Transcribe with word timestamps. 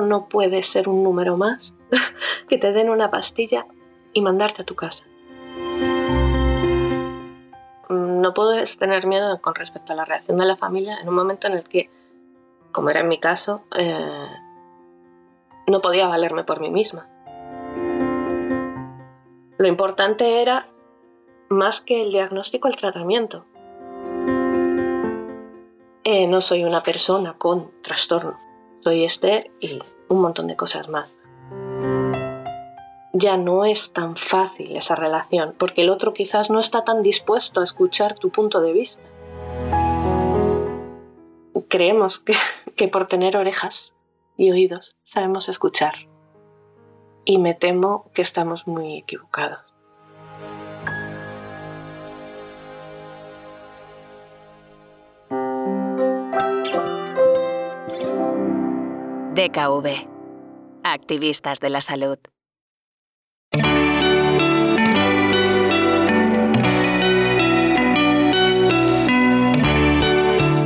no 0.00 0.28
puede 0.28 0.62
ser 0.62 0.88
un 0.88 1.02
número 1.02 1.36
más 1.36 1.74
que 2.48 2.58
te 2.58 2.72
den 2.72 2.90
una 2.90 3.10
pastilla 3.10 3.66
y 4.12 4.20
mandarte 4.20 4.62
a 4.62 4.64
tu 4.64 4.74
casa. 4.74 5.04
No 7.88 8.34
puedes 8.34 8.78
tener 8.78 9.06
miedo 9.06 9.40
con 9.40 9.54
respecto 9.54 9.92
a 9.92 9.96
la 9.96 10.04
reacción 10.04 10.38
de 10.38 10.46
la 10.46 10.56
familia 10.56 10.98
en 11.00 11.08
un 11.08 11.14
momento 11.14 11.46
en 11.46 11.52
el 11.52 11.64
que, 11.64 11.90
como 12.72 12.90
era 12.90 13.00
en 13.00 13.08
mi 13.08 13.18
caso, 13.18 13.62
eh, 13.76 14.28
no 15.66 15.80
podía 15.80 16.08
valerme 16.08 16.44
por 16.44 16.60
mí 16.60 16.70
misma. 16.70 17.06
Lo 19.58 19.68
importante 19.68 20.42
era, 20.42 20.66
más 21.48 21.80
que 21.80 22.02
el 22.02 22.12
diagnóstico, 22.12 22.68
el 22.68 22.76
tratamiento. 22.76 23.44
Eh, 26.04 26.26
no 26.26 26.40
soy 26.40 26.64
una 26.64 26.82
persona 26.82 27.34
con 27.36 27.70
trastorno, 27.82 28.38
soy 28.80 29.04
Esther 29.04 29.50
y 29.60 29.80
un 30.08 30.20
montón 30.20 30.46
de 30.46 30.56
cosas 30.56 30.88
más. 30.88 31.12
Ya 33.12 33.36
no 33.36 33.64
es 33.64 33.92
tan 33.92 34.16
fácil 34.16 34.76
esa 34.76 34.94
relación, 34.94 35.54
porque 35.58 35.82
el 35.82 35.90
otro 35.90 36.12
quizás 36.12 36.50
no 36.50 36.60
está 36.60 36.84
tan 36.84 37.02
dispuesto 37.02 37.60
a 37.60 37.64
escuchar 37.64 38.18
tu 38.18 38.30
punto 38.30 38.60
de 38.60 38.72
vista. 38.72 39.02
Creemos 41.68 42.18
que, 42.18 42.34
que 42.76 42.88
por 42.88 43.06
tener 43.06 43.36
orejas 43.36 43.92
y 44.36 44.50
oídos 44.50 44.96
sabemos 45.04 45.48
escuchar. 45.48 45.94
Y 47.24 47.38
me 47.38 47.54
temo 47.54 48.10
que 48.14 48.22
estamos 48.22 48.66
muy 48.66 48.98
equivocados. 48.98 49.75
DKV. 59.46 60.08
Activistas 60.82 61.60
de 61.60 61.70
la 61.70 61.80
salud. 61.80 62.18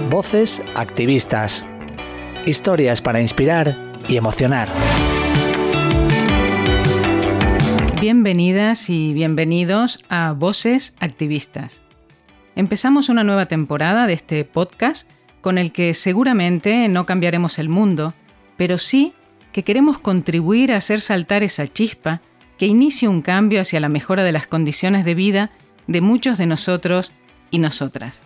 Voces 0.09 0.62
activistas. 0.75 1.67
Historias 2.47 3.03
para 3.03 3.20
inspirar 3.20 3.77
y 4.09 4.17
emocionar. 4.17 4.69
Bienvenidas 8.00 8.89
y 8.89 9.12
bienvenidos 9.12 10.03
a 10.09 10.33
Voces 10.33 10.94
Activistas. 11.00 11.83
Empezamos 12.56 13.11
una 13.11 13.25
nueva 13.25 13.44
temporada 13.47 14.06
de 14.06 14.15
este 14.15 14.44
podcast 14.44 15.06
con 15.42 15.59
el 15.59 15.72
que 15.72 15.92
seguramente 15.92 16.89
no 16.89 17.05
cambiaremos 17.06 17.59
el 17.59 17.69
mundo, 17.69 18.15
pero 18.61 18.77
sí 18.77 19.14
que 19.53 19.64
queremos 19.64 19.98
contribuir 19.98 20.70
a 20.70 20.77
hacer 20.77 21.00
saltar 21.00 21.42
esa 21.42 21.66
chispa 21.66 22.20
que 22.58 22.66
inicie 22.66 23.08
un 23.08 23.22
cambio 23.22 23.58
hacia 23.58 23.80
la 23.80 23.89
mejora 23.89 24.22
de 24.22 24.33
las 24.33 24.47
condiciones 24.47 25.06
de 25.06 25.14
vida 25.14 25.50
de 25.86 26.03
muchos 26.03 26.36
de 26.36 26.44
nosotros 26.44 27.11
y 27.50 27.58
nosotras. 27.58 28.20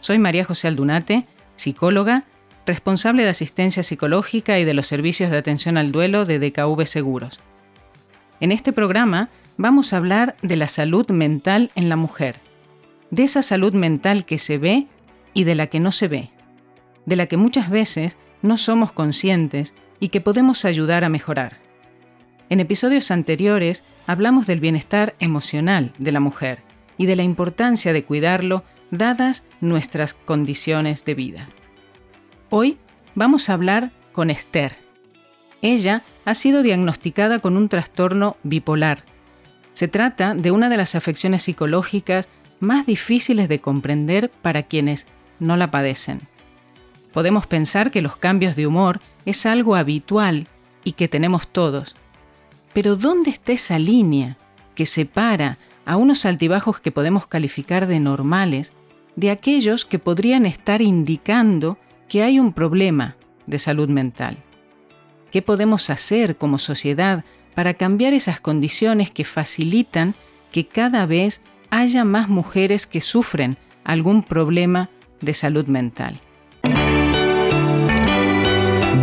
Soy 0.00 0.18
María 0.18 0.44
José 0.44 0.66
Aldunate, 0.66 1.22
psicóloga, 1.54 2.24
responsable 2.66 3.22
de 3.22 3.28
asistencia 3.28 3.84
psicológica 3.84 4.58
y 4.58 4.64
de 4.64 4.74
los 4.74 4.88
servicios 4.88 5.30
de 5.30 5.38
atención 5.38 5.76
al 5.76 5.92
duelo 5.92 6.24
de 6.24 6.40
DKV 6.40 6.84
Seguros. 6.84 7.38
En 8.40 8.50
este 8.50 8.72
programa 8.72 9.28
vamos 9.56 9.92
a 9.92 9.98
hablar 9.98 10.34
de 10.42 10.56
la 10.56 10.66
salud 10.66 11.08
mental 11.10 11.70
en 11.76 11.88
la 11.88 11.94
mujer, 11.94 12.40
de 13.12 13.22
esa 13.22 13.44
salud 13.44 13.72
mental 13.72 14.24
que 14.24 14.38
se 14.38 14.58
ve 14.58 14.88
y 15.32 15.44
de 15.44 15.54
la 15.54 15.68
que 15.68 15.78
no 15.78 15.92
se 15.92 16.08
ve, 16.08 16.30
de 17.06 17.14
la 17.14 17.26
que 17.26 17.36
muchas 17.36 17.70
veces 17.70 18.16
no 18.42 18.56
somos 18.58 18.92
conscientes 18.92 19.74
y 19.98 20.08
que 20.08 20.20
podemos 20.20 20.64
ayudar 20.64 21.04
a 21.04 21.08
mejorar. 21.08 21.58
En 22.48 22.60
episodios 22.60 23.10
anteriores 23.10 23.84
hablamos 24.06 24.46
del 24.46 24.60
bienestar 24.60 25.14
emocional 25.20 25.92
de 25.98 26.12
la 26.12 26.20
mujer 26.20 26.62
y 26.98 27.06
de 27.06 27.16
la 27.16 27.22
importancia 27.22 27.92
de 27.92 28.04
cuidarlo 28.04 28.64
dadas 28.90 29.44
nuestras 29.60 30.14
condiciones 30.14 31.04
de 31.04 31.14
vida. 31.14 31.48
Hoy 32.48 32.76
vamos 33.14 33.48
a 33.48 33.54
hablar 33.54 33.92
con 34.12 34.30
Esther. 34.30 34.76
Ella 35.62 36.02
ha 36.24 36.34
sido 36.34 36.62
diagnosticada 36.62 37.38
con 37.38 37.56
un 37.56 37.68
trastorno 37.68 38.36
bipolar. 38.42 39.04
Se 39.72 39.86
trata 39.88 40.34
de 40.34 40.50
una 40.50 40.68
de 40.68 40.76
las 40.76 40.94
afecciones 40.94 41.42
psicológicas 41.42 42.28
más 42.58 42.86
difíciles 42.86 43.48
de 43.48 43.60
comprender 43.60 44.30
para 44.42 44.64
quienes 44.64 45.06
no 45.38 45.56
la 45.56 45.70
padecen. 45.70 46.20
Podemos 47.12 47.46
pensar 47.46 47.90
que 47.90 48.02
los 48.02 48.16
cambios 48.16 48.56
de 48.56 48.66
humor 48.66 49.00
es 49.24 49.46
algo 49.46 49.74
habitual 49.74 50.46
y 50.84 50.92
que 50.92 51.08
tenemos 51.08 51.48
todos. 51.48 51.96
Pero 52.72 52.96
¿dónde 52.96 53.30
está 53.30 53.52
esa 53.52 53.78
línea 53.78 54.36
que 54.74 54.86
separa 54.86 55.58
a 55.84 55.96
unos 55.96 56.24
altibajos 56.24 56.80
que 56.80 56.92
podemos 56.92 57.26
calificar 57.26 57.86
de 57.86 57.98
normales 57.98 58.72
de 59.16 59.30
aquellos 59.30 59.84
que 59.84 59.98
podrían 59.98 60.46
estar 60.46 60.80
indicando 60.80 61.76
que 62.08 62.22
hay 62.22 62.38
un 62.38 62.52
problema 62.52 63.16
de 63.46 63.58
salud 63.58 63.88
mental? 63.88 64.38
¿Qué 65.32 65.42
podemos 65.42 65.90
hacer 65.90 66.36
como 66.36 66.58
sociedad 66.58 67.24
para 67.54 67.74
cambiar 67.74 68.14
esas 68.14 68.40
condiciones 68.40 69.10
que 69.10 69.24
facilitan 69.24 70.14
que 70.52 70.66
cada 70.66 71.06
vez 71.06 71.42
haya 71.70 72.04
más 72.04 72.28
mujeres 72.28 72.86
que 72.86 73.00
sufren 73.00 73.56
algún 73.84 74.22
problema 74.22 74.88
de 75.20 75.34
salud 75.34 75.66
mental? 75.66 76.20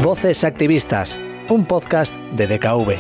Voces 0.03 0.43
Activistas, 0.43 1.19
un 1.49 1.65
podcast 1.65 2.15
de 2.15 2.47
DKV. 2.47 2.95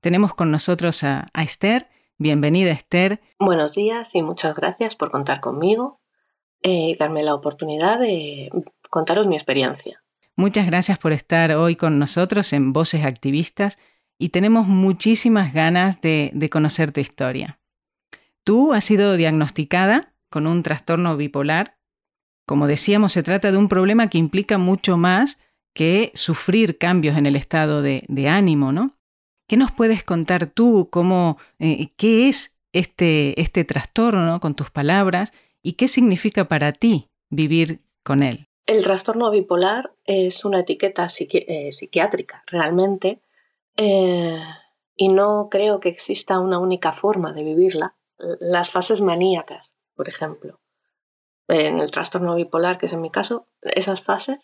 Tenemos 0.00 0.34
con 0.34 0.50
nosotros 0.50 1.02
a, 1.02 1.26
Esther. 1.34 1.88
Bienvenida 2.18 2.70
Esther. 2.70 3.20
Buenos 3.38 3.74
días 3.74 4.14
y 4.14 4.22
muchas 4.22 4.54
gracias 4.54 4.94
por 4.94 5.10
contar 5.10 5.40
conmigo 5.40 6.00
eh, 6.62 6.90
y 6.90 6.96
darme 6.96 7.22
la 7.22 7.34
oportunidad 7.34 7.98
de 7.98 8.50
contaros 8.90 9.26
mi 9.26 9.36
experiencia. 9.36 10.02
Muchas 10.36 10.66
gracias 10.66 10.98
por 10.98 11.12
estar 11.12 11.52
hoy 11.52 11.76
con 11.76 11.98
nosotros 11.98 12.52
en 12.52 12.72
Voces 12.72 13.04
Activistas 13.04 13.78
y 14.18 14.28
tenemos 14.28 14.66
muchísimas 14.66 15.54
ganas 15.54 16.00
de 16.00 16.48
conocer 16.52 16.92
tu 16.92 17.00
historia. 17.00 17.58
Tú 18.44 18.74
has 18.74 18.84
sido 18.84 19.16
diagnosticada 19.16 20.12
con 20.30 20.46
un 20.46 20.62
trastorno 20.62 21.16
bipolar 21.16 21.75
como 22.46 22.68
decíamos, 22.68 23.12
se 23.12 23.24
trata 23.24 23.50
de 23.50 23.58
un 23.58 23.68
problema 23.68 24.08
que 24.08 24.18
implica 24.18 24.56
mucho 24.56 24.96
más 24.96 25.38
que 25.74 26.12
sufrir 26.14 26.78
cambios 26.78 27.18
en 27.18 27.26
el 27.26 27.36
estado 27.36 27.82
de, 27.82 28.28
ánimo, 28.28 28.72
¿no? 28.72 28.96
¿Qué 29.48 29.56
nos 29.56 29.72
puedes 29.72 30.04
contar 30.04 30.46
tú? 30.46 30.88
Cómo, 30.90 31.38
eh, 31.58 31.88
¿Qué 31.96 32.28
es 32.28 32.58
este, 32.72 33.38
este 33.40 33.64
trastorno 33.64 34.40
con 34.40 34.54
tus 34.54 34.70
palabras 34.70 35.32
y 35.62 35.74
qué 35.74 35.88
significa 35.88 36.46
para 36.46 36.72
ti 36.72 37.10
vivir 37.30 37.80
con 38.02 38.22
él? 38.22 38.46
El 38.64 38.82
trastorno 38.82 39.30
bipolar 39.30 39.92
es 40.04 40.44
una 40.44 40.60
etiqueta 40.60 41.08
eh, 41.20 41.72
psiquiátrica 41.72 42.42
realmente 42.46 43.20
eh, 43.76 44.40
y 44.96 45.08
no 45.08 45.48
creo 45.50 45.78
que 45.78 45.88
exista 45.88 46.40
una 46.40 46.58
única 46.58 46.92
forma 46.92 47.32
de 47.32 47.44
vivirla. 47.44 47.94
Las 48.40 48.70
fases 48.70 49.00
maníacas, 49.00 49.74
por 49.94 50.08
ejemplo, 50.08 50.58
en 51.48 51.80
el 51.80 51.90
trastorno 51.90 52.34
bipolar, 52.34 52.78
que 52.78 52.86
es 52.86 52.92
en 52.92 53.00
mi 53.00 53.10
caso, 53.10 53.46
esas 53.62 54.02
fases 54.02 54.38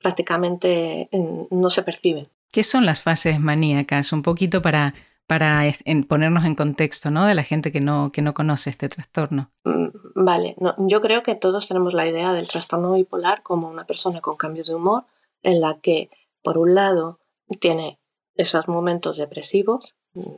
prácticamente 0.00 1.08
no 1.50 1.70
se 1.70 1.82
perciben. 1.82 2.28
¿Qué 2.52 2.62
son 2.62 2.86
las 2.86 3.02
fases 3.02 3.40
maníacas? 3.40 4.12
Un 4.12 4.22
poquito 4.22 4.62
para, 4.62 4.94
para 5.26 5.62
ponernos 6.08 6.44
en 6.44 6.54
contexto 6.54 7.10
¿no? 7.10 7.26
de 7.26 7.34
la 7.34 7.42
gente 7.42 7.72
que 7.72 7.80
no, 7.80 8.10
que 8.12 8.22
no 8.22 8.34
conoce 8.34 8.70
este 8.70 8.88
trastorno. 8.88 9.50
Mm, 9.64 9.88
vale, 10.14 10.56
yo 10.78 11.00
creo 11.00 11.22
que 11.22 11.34
todos 11.34 11.68
tenemos 11.68 11.94
la 11.94 12.06
idea 12.06 12.32
del 12.32 12.48
trastorno 12.48 12.92
bipolar 12.92 13.42
como 13.42 13.68
una 13.68 13.84
persona 13.84 14.20
con 14.20 14.36
cambios 14.36 14.68
de 14.68 14.74
humor 14.74 15.04
en 15.42 15.60
la 15.60 15.78
que, 15.80 16.10
por 16.42 16.58
un 16.58 16.74
lado, 16.74 17.18
tiene 17.60 17.98
esos 18.34 18.68
momentos 18.68 19.18
depresivos. 19.18 19.94
Mm, 20.14 20.36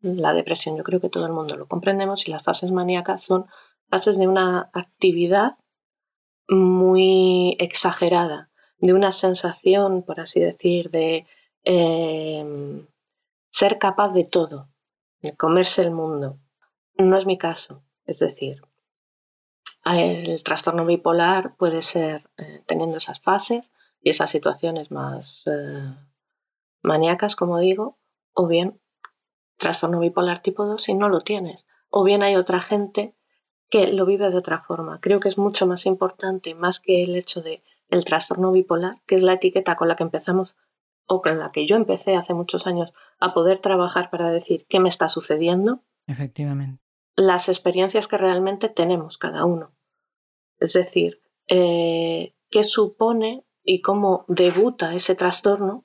la 0.00 0.32
depresión 0.32 0.76
yo 0.76 0.84
creo 0.84 1.00
que 1.00 1.10
todo 1.10 1.26
el 1.26 1.32
mundo 1.32 1.56
lo 1.56 1.66
comprendemos 1.66 2.26
y 2.26 2.30
las 2.30 2.44
fases 2.44 2.70
maníacas 2.70 3.24
son 3.24 3.46
fases 3.88 4.18
de 4.18 4.26
una 4.26 4.70
actividad 4.72 5.56
muy 6.48 7.56
exagerada, 7.58 8.50
de 8.78 8.94
una 8.94 9.12
sensación, 9.12 10.02
por 10.02 10.20
así 10.20 10.40
decir, 10.40 10.90
de 10.90 11.26
em, 11.64 12.86
ser 13.50 13.78
capaz 13.78 14.10
de 14.10 14.24
todo, 14.24 14.68
de 15.20 15.36
comerse 15.36 15.82
el 15.82 15.90
mundo. 15.90 16.38
No 16.96 17.18
es 17.18 17.26
mi 17.26 17.38
caso, 17.38 17.82
es 18.06 18.18
decir, 18.18 18.62
el 19.96 20.42
trastorno 20.42 20.84
bipolar 20.84 21.56
puede 21.56 21.82
ser 21.82 22.28
eh, 22.36 22.62
teniendo 22.66 22.98
esas 22.98 23.20
fases 23.20 23.70
y 24.02 24.10
esas 24.10 24.30
situaciones 24.30 24.90
más 24.90 25.42
eh, 25.46 25.94
maníacas, 26.82 27.36
como 27.36 27.58
digo, 27.58 27.98
o 28.34 28.46
bien 28.46 28.80
trastorno 29.56 30.00
bipolar 30.00 30.42
tipo 30.42 30.66
2 30.66 30.82
si 30.82 30.94
no 30.94 31.08
lo 31.08 31.22
tienes. 31.22 31.64
O 31.90 32.04
bien 32.04 32.22
hay 32.22 32.36
otra 32.36 32.60
gente 32.60 33.14
que 33.70 33.88
lo 33.88 34.06
vive 34.06 34.30
de 34.30 34.36
otra 34.36 34.62
forma. 34.62 35.00
Creo 35.00 35.20
que 35.20 35.28
es 35.28 35.38
mucho 35.38 35.66
más 35.66 35.86
importante, 35.86 36.54
más 36.54 36.80
que 36.80 37.02
el 37.02 37.16
hecho 37.16 37.42
de 37.42 37.62
el 37.90 38.04
trastorno 38.04 38.52
bipolar, 38.52 38.96
que 39.06 39.14
es 39.14 39.22
la 39.22 39.34
etiqueta 39.34 39.76
con 39.76 39.88
la 39.88 39.96
que 39.96 40.02
empezamos 40.02 40.54
o 41.06 41.22
con 41.22 41.38
la 41.38 41.52
que 41.52 41.66
yo 41.66 41.76
empecé 41.76 42.16
hace 42.16 42.34
muchos 42.34 42.66
años 42.66 42.92
a 43.18 43.32
poder 43.32 43.60
trabajar 43.60 44.10
para 44.10 44.30
decir 44.30 44.66
qué 44.68 44.78
me 44.78 44.88
está 44.88 45.08
sucediendo. 45.08 45.80
Efectivamente. 46.06 46.82
Las 47.16 47.48
experiencias 47.48 48.06
que 48.06 48.18
realmente 48.18 48.68
tenemos 48.68 49.18
cada 49.18 49.44
uno. 49.44 49.72
Es 50.58 50.74
decir, 50.74 51.22
eh, 51.48 52.34
qué 52.50 52.62
supone 52.62 53.44
y 53.64 53.80
cómo 53.80 54.24
debuta 54.28 54.94
ese 54.94 55.14
trastorno 55.14 55.84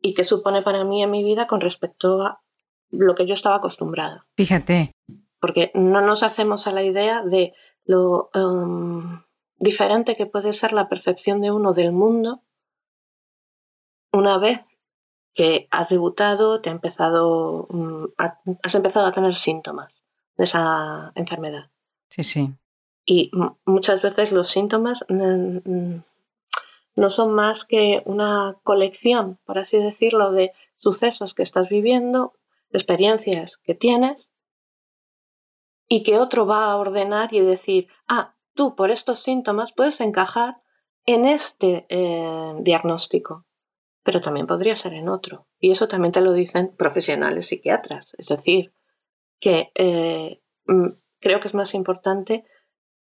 y 0.00 0.14
qué 0.14 0.24
supone 0.24 0.62
para 0.62 0.84
mí 0.84 1.02
en 1.02 1.10
mi 1.10 1.22
vida 1.22 1.46
con 1.46 1.60
respecto 1.60 2.22
a 2.22 2.42
lo 2.90 3.14
que 3.14 3.26
yo 3.26 3.34
estaba 3.34 3.56
acostumbrada. 3.56 4.26
Fíjate. 4.36 4.92
Porque 5.44 5.70
no 5.74 6.00
nos 6.00 6.22
hacemos 6.22 6.66
a 6.66 6.72
la 6.72 6.82
idea 6.82 7.22
de 7.22 7.52
lo 7.84 8.30
em, 8.32 9.22
diferente 9.58 10.16
que 10.16 10.24
puede 10.24 10.54
ser 10.54 10.72
la 10.72 10.88
percepción 10.88 11.42
de 11.42 11.50
uno 11.50 11.74
del 11.74 11.92
mundo 11.92 12.40
una 14.10 14.38
vez 14.38 14.60
que 15.34 15.68
has 15.70 15.90
debutado, 15.90 16.62
te 16.62 16.70
ha 16.70 16.72
empezado, 16.72 17.66
mm, 17.68 18.04
has 18.62 18.74
empezado 18.74 19.04
a 19.04 19.12
tener 19.12 19.36
síntomas 19.36 19.92
de 20.38 20.44
esa 20.44 21.12
enfermedad. 21.14 21.70
Sí, 22.08 22.22
sí. 22.22 22.54
Y 23.04 23.30
muchas 23.66 24.00
veces 24.00 24.32
los 24.32 24.48
síntomas 24.48 25.04
no 25.10 27.10
son 27.10 27.34
más 27.34 27.66
que 27.66 28.02
una 28.06 28.56
colección, 28.62 29.38
por 29.44 29.58
así 29.58 29.76
decirlo, 29.76 30.32
de 30.32 30.52
sucesos 30.78 31.34
que 31.34 31.42
estás 31.42 31.68
viviendo, 31.68 32.32
experiencias 32.70 33.58
que 33.58 33.74
tienes, 33.74 34.30
y 35.88 36.02
que 36.02 36.18
otro 36.18 36.46
va 36.46 36.66
a 36.66 36.76
ordenar 36.76 37.32
y 37.34 37.40
decir, 37.40 37.88
ah, 38.08 38.34
tú 38.54 38.74
por 38.74 38.90
estos 38.90 39.20
síntomas 39.20 39.72
puedes 39.72 40.00
encajar 40.00 40.56
en 41.06 41.26
este 41.26 41.86
eh, 41.88 42.54
diagnóstico, 42.60 43.46
pero 44.02 44.20
también 44.20 44.46
podría 44.46 44.76
ser 44.76 44.94
en 44.94 45.08
otro. 45.08 45.46
Y 45.58 45.70
eso 45.70 45.88
también 45.88 46.12
te 46.12 46.20
lo 46.20 46.32
dicen 46.32 46.74
profesionales 46.76 47.46
psiquiatras. 47.46 48.14
Es 48.18 48.28
decir, 48.28 48.72
que 49.40 49.70
eh, 49.74 50.40
creo 51.20 51.40
que 51.40 51.48
es 51.48 51.54
más 51.54 51.74
importante 51.74 52.44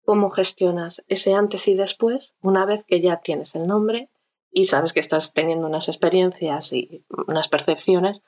cómo 0.03 0.29
gestionas 0.29 1.03
ese 1.07 1.33
antes 1.33 1.67
y 1.67 1.75
después 1.75 2.33
una 2.41 2.65
vez 2.65 2.83
que 2.85 3.01
ya 3.01 3.19
tienes 3.21 3.55
el 3.55 3.67
nombre 3.67 4.09
y 4.49 4.65
sabes 4.65 4.93
que 4.93 5.01
estás 5.01 5.33
teniendo 5.33 5.67
unas 5.67 5.89
experiencias 5.89 6.71
y 6.71 7.05
unas 7.27 7.49
percepciones 7.49 8.23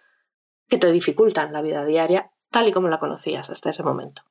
que 0.68 0.78
te 0.78 0.92
dificultan 0.92 1.54
la 1.54 1.62
vida 1.62 1.86
diaria 1.86 2.32
tal 2.52 2.68
y 2.68 2.74
como 2.74 2.90
la 2.90 3.00
conocías 3.00 3.50
hasta 3.50 3.70
ese 3.70 3.84
momento. 3.84 4.24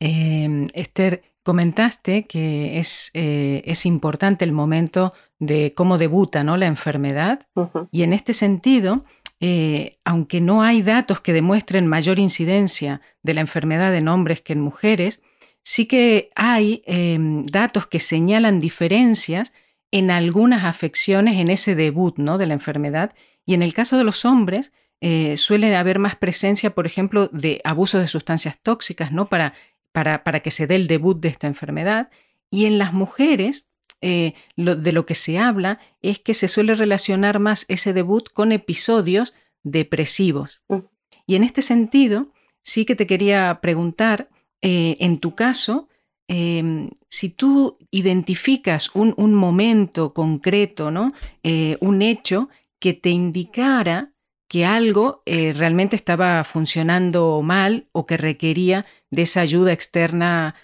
Em, 0.00 0.66
Esther, 0.72 1.22
comentaste 1.42 2.24
que 2.24 2.78
es, 2.78 3.10
eh, 3.14 3.62
es, 3.66 3.84
importante 3.86 4.44
el 4.44 4.52
momento 4.52 5.12
de 5.38 5.74
cómo 5.74 5.98
debuta 5.98 6.42
¿no? 6.42 6.56
la 6.56 6.66
enfermedad 6.66 7.46
y 7.90 8.02
en 8.02 8.12
este 8.12 8.34
sentido, 8.34 9.02
eh, 9.40 9.98
aunque 10.04 10.40
no 10.40 10.62
hay 10.62 10.82
datos 10.82 11.20
que 11.20 11.32
demuestren 11.32 11.86
mayor 11.86 12.18
incidencia 12.18 13.00
de 13.22 13.34
la 13.34 13.40
enfermedad 13.40 13.94
en 13.94 14.08
hombres 14.08 14.40
que 14.40 14.54
en 14.54 14.60
mujeres, 14.60 15.22
sí 15.62 15.86
que 15.86 16.30
hay 16.34 16.82
em, 16.86 17.44
datos 17.46 17.86
que 17.86 18.00
señalan 18.00 18.58
diferencias 18.58 19.52
en 19.90 20.10
algunas 20.10 20.64
afecciones 20.64 21.38
en 21.38 21.50
ese 21.50 21.74
debut 21.74 22.16
¿no? 22.18 22.38
de 22.38 22.46
la 22.46 22.54
enfermedad. 22.54 23.12
Y 23.44 23.54
en 23.54 23.62
el 23.62 23.74
caso 23.74 23.98
de 23.98 24.04
los 24.04 24.24
hombres, 24.24 24.72
eh, 25.00 25.36
suele 25.36 25.74
haber 25.76 25.98
más 25.98 26.16
presencia, 26.16 26.70
por 26.74 26.86
ejemplo, 26.86 27.28
de 27.32 27.60
abuso 27.64 27.98
de 27.98 28.06
sustancias 28.06 28.58
tóxicas 28.62 29.10
¿no? 29.12 29.28
para, 29.28 29.54
para, 29.92 30.24
para, 30.24 30.40
que 30.40 30.50
se 30.50 30.66
dé 30.66 30.76
el 30.76 30.86
debut 30.86 31.20
de 31.20 31.28
esta 31.28 31.46
enfermedad. 31.46 32.10
Y 32.50 32.66
en 32.66 32.78
las 32.78 32.92
mujeres, 32.92 33.68
eh, 34.02 34.32
de 34.56 34.92
lo 34.92 35.04
que 35.04 35.14
se 35.14 35.38
habla 35.38 35.78
es 36.00 36.18
que 36.18 36.32
se 36.32 36.48
suele 36.48 36.74
relacionar 36.74 37.38
más 37.38 37.66
ese 37.68 37.92
debut 37.92 38.30
con 38.32 38.50
episodios 38.50 39.34
depresivos. 39.62 40.62
Mm. 40.68 40.78
Y 41.26 41.34
en 41.36 41.44
este 41.44 41.60
sentido, 41.60 42.32
sí 42.62 42.86
que 42.86 42.96
te 42.96 43.06
quería 43.06 43.60
preguntar 43.60 44.30
eh, 44.62 44.96
en 45.00 45.18
tu 45.18 45.34
caso, 45.34 45.88
em, 46.28 46.88
si 47.08 47.28
tú 47.28 47.78
identificas 47.90 48.90
un, 48.94 49.34
momento 49.34 50.14
concreto, 50.14 50.90
¿no? 50.90 51.08
Eh, 51.42 51.76
un 51.80 52.02
hecho 52.02 52.48
que 52.78 52.94
te 52.94 53.10
indicara 53.10 54.12
que 54.50 54.66
algo 54.66 55.22
eh, 55.24 55.54
realmente 55.54 55.94
estaba 55.94 56.44
funcionando 56.44 57.40
mal 57.40 57.86
o 57.92 58.04
que 58.04 58.16
requería 58.18 58.84
de 59.10 59.22
esa 59.22 59.40
ayuda 59.40 59.72
externa 59.72 60.56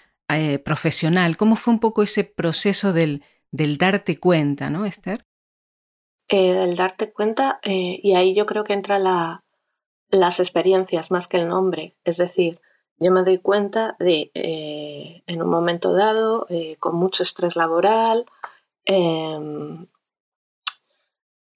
profesional. 0.65 1.37
¿Cómo 1.37 1.55
fue 1.55 1.73
un 1.73 1.79
poco 1.79 2.03
ese 2.03 2.25
proceso 2.25 2.91
del, 2.91 3.23
del 3.49 3.77
darte 3.77 4.17
cuenta, 4.17 4.69
¿no, 4.69 4.85
Esther? 4.85 5.23
el 6.27 6.75
darte 6.75 7.13
cuenta, 7.13 7.61
y 7.63 8.13
ahí 8.13 8.35
yo 8.35 8.45
creo 8.45 8.65
que 8.65 8.73
entra 8.73 8.99
la, 8.99 9.45
las 10.09 10.39
experiencias 10.41 11.11
más 11.11 11.29
que 11.29 11.37
el 11.37 11.47
nombre. 11.47 11.95
Es 12.03 12.17
decir, 12.17 12.59
yo 12.99 13.11
me 13.11 13.23
doy 13.23 13.37
cuenta 13.37 13.95
de, 13.99 14.31
eh, 14.33 15.23
en 15.27 15.41
un 15.41 15.49
momento 15.49 15.93
dado, 15.93 16.47
eh, 16.49 16.77
con 16.79 16.95
mucho 16.95 17.23
estrés 17.23 17.55
laboral, 17.55 18.25
em, 18.85 19.87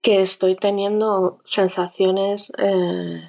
que 0.02 0.22
estoy 0.22 0.56
teniendo 0.56 1.40
sensaciones 1.46 2.52
eh, 2.58 3.22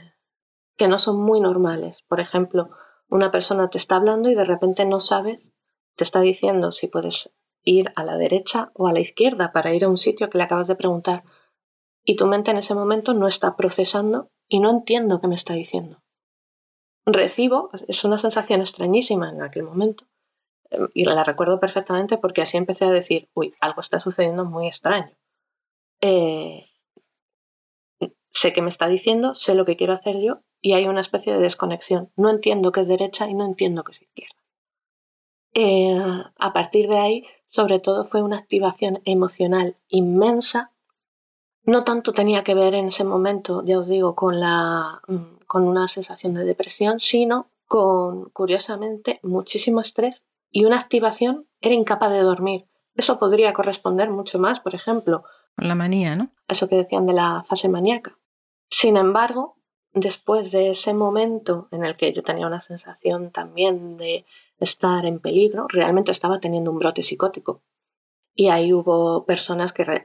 que 0.76 0.88
no 0.88 0.98
son 0.98 1.20
muy 1.20 1.40
normales. 1.40 2.02
Por 2.08 2.20
ejemplo, 2.20 2.70
una 3.08 3.30
persona 3.30 3.68
te 3.68 3.78
está 3.78 3.96
hablando 3.96 4.30
y 4.30 4.34
de 4.34 4.44
repente 4.44 4.84
no 4.84 5.00
sabes, 5.00 5.52
te 5.96 6.04
está 6.04 6.20
diciendo 6.20 6.72
si 6.72 6.88
puedes 6.88 7.32
ir 7.62 7.92
a 7.94 8.04
la 8.04 8.16
derecha 8.16 8.70
o 8.74 8.88
a 8.88 8.92
la 8.92 9.00
izquierda 9.00 9.52
para 9.52 9.74
ir 9.74 9.84
a 9.84 9.88
un 9.88 9.98
sitio 9.98 10.30
que 10.30 10.38
le 10.38 10.44
acabas 10.44 10.68
de 10.68 10.76
preguntar. 10.76 11.24
Y 12.04 12.16
tu 12.16 12.26
mente 12.26 12.50
en 12.50 12.56
ese 12.56 12.74
momento 12.74 13.14
no 13.14 13.28
está 13.28 13.54
procesando 13.54 14.28
y 14.48 14.60
no 14.60 14.70
entiendo 14.70 15.20
qué 15.20 15.28
me 15.28 15.36
está 15.36 15.54
diciendo 15.54 16.02
recibo, 17.06 17.70
es 17.88 18.04
una 18.04 18.18
sensación 18.18 18.60
extrañísima 18.60 19.30
en 19.30 19.42
aquel 19.42 19.64
momento. 19.64 20.06
Em, 20.70 20.88
y 20.94 21.04
la 21.04 21.24
recuerdo 21.24 21.58
perfectamente 21.60 22.18
porque 22.18 22.42
así 22.42 22.56
empecé 22.56 22.84
a 22.84 22.90
decir, 22.90 23.28
uy, 23.34 23.54
algo 23.60 23.80
está 23.80 24.00
sucediendo 24.00 24.44
muy 24.44 24.66
extraño. 24.66 25.12
Eh, 26.02 26.66
sé 28.32 28.52
qué 28.52 28.60
me 28.60 28.68
está 28.68 28.88
diciendo, 28.88 29.34
sé 29.34 29.54
lo 29.54 29.64
que 29.64 29.76
quiero 29.76 29.94
hacer 29.94 30.20
yo 30.20 30.40
y 30.60 30.74
hay 30.74 30.86
una 30.86 31.00
especie 31.00 31.32
de 31.32 31.38
desconexión. 31.38 32.10
No 32.16 32.28
entiendo 32.30 32.72
qué 32.72 32.80
es 32.80 32.88
derecha 32.88 33.28
y 33.28 33.34
no 33.34 33.46
entiendo 33.46 33.84
qué 33.84 33.92
es 33.92 34.02
izquierda. 34.02 34.36
Eh, 35.54 36.24
a 36.38 36.52
partir 36.52 36.88
de 36.88 36.98
ahí, 36.98 37.24
sobre 37.48 37.78
todo, 37.78 38.04
fue 38.04 38.22
una 38.22 38.38
activación 38.38 39.00
emocional 39.04 39.76
inmensa. 39.88 40.72
No 41.64 41.84
tanto 41.84 42.12
tenía 42.12 42.42
que 42.42 42.54
ver 42.54 42.74
en 42.74 42.88
ese 42.88 43.04
momento, 43.04 43.62
ya 43.64 43.78
os 43.78 43.86
digo, 43.86 44.14
con 44.14 44.40
la 44.40 45.00
mm, 45.06 45.44
con 45.46 45.64
una 45.64 45.86
sensación 45.86 46.34
de 46.34 46.44
depresión, 46.44 46.98
sino 46.98 47.50
con, 47.66 48.30
curiosamente, 48.30 49.20
muchísimo 49.22 49.80
estrés 49.80 50.22
y 50.50 50.64
una 50.64 50.78
activación, 50.78 51.46
era 51.60 51.74
incapaz 51.74 52.10
de 52.10 52.22
dormir. 52.22 52.66
Eso 52.94 53.18
podría 53.18 53.52
corresponder 53.52 54.10
mucho 54.10 54.38
más, 54.38 54.60
por 54.60 54.74
ejemplo. 54.74 55.24
La 55.56 55.74
manía, 55.74 56.14
¿no? 56.14 56.30
Eso 56.48 56.68
que 56.68 56.76
decían 56.76 57.06
de 57.06 57.12
la 57.12 57.44
fase 57.48 57.68
maníaca. 57.68 58.18
Sin 58.68 58.96
embargo, 58.96 59.56
después 59.92 60.50
de 60.52 60.70
ese 60.70 60.94
momento 60.94 61.68
en 61.70 61.84
el 61.84 61.96
que 61.96 62.12
yo 62.12 62.22
tenía 62.22 62.46
una 62.46 62.60
sensación 62.60 63.30
también 63.30 63.96
de 63.96 64.24
estar 64.58 65.04
en 65.04 65.20
peligro, 65.20 65.66
realmente 65.68 66.12
estaba 66.12 66.40
teniendo 66.40 66.70
un 66.70 66.78
brote 66.78 67.02
psicótico. 67.02 67.62
Y 68.34 68.48
ahí 68.48 68.72
hubo 68.72 69.26
personas 69.26 69.72
que, 69.72 70.04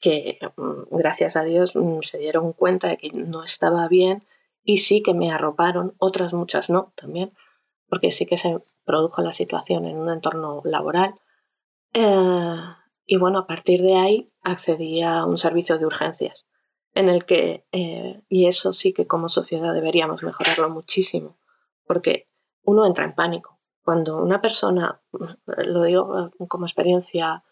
que 0.00 0.38
mm, 0.56 0.96
gracias 0.96 1.36
a 1.36 1.42
Dios, 1.42 1.74
mm, 1.74 2.00
se 2.02 2.18
dieron 2.18 2.52
cuenta 2.52 2.88
de 2.88 2.98
que 2.98 3.10
no 3.10 3.42
estaba 3.42 3.88
bien 3.88 4.24
y 4.62 4.78
sí 4.78 5.02
que 5.02 5.12
me 5.12 5.32
arroparon, 5.32 5.94
otras 5.98 6.32
muchas 6.32 6.70
no 6.70 6.92
también, 6.94 7.32
porque 7.88 8.12
sí 8.12 8.26
que 8.26 8.38
se 8.38 8.60
produjo 8.84 9.22
la 9.22 9.32
situación 9.32 9.86
en 9.86 9.98
un 9.98 10.10
entorno 10.10 10.62
laboral. 10.64 11.14
Eh, 11.92 12.56
y 13.06 13.16
bueno, 13.16 13.40
a 13.40 13.46
partir 13.46 13.82
de 13.82 13.96
ahí 13.96 14.32
accedí 14.42 15.02
a 15.02 15.24
un 15.24 15.38
servicio 15.38 15.78
de 15.78 15.86
urgencias, 15.86 16.46
en 16.94 17.08
el 17.08 17.24
que, 17.24 17.66
eh, 17.72 18.22
y 18.28 18.46
eso 18.46 18.72
sí 18.72 18.92
que 18.92 19.06
como 19.06 19.28
sociedad 19.28 19.72
deberíamos 19.74 20.22
mejorarlo 20.22 20.70
muchísimo, 20.70 21.38
porque 21.86 22.28
uno 22.62 22.86
entra 22.86 23.04
en 23.04 23.14
pánico. 23.14 23.58
Cuando 23.82 24.16
una 24.16 24.40
persona, 24.40 25.02
lo 25.46 25.82
digo 25.82 26.18
eh, 26.26 26.46
como 26.48 26.66
experiencia 26.66 27.44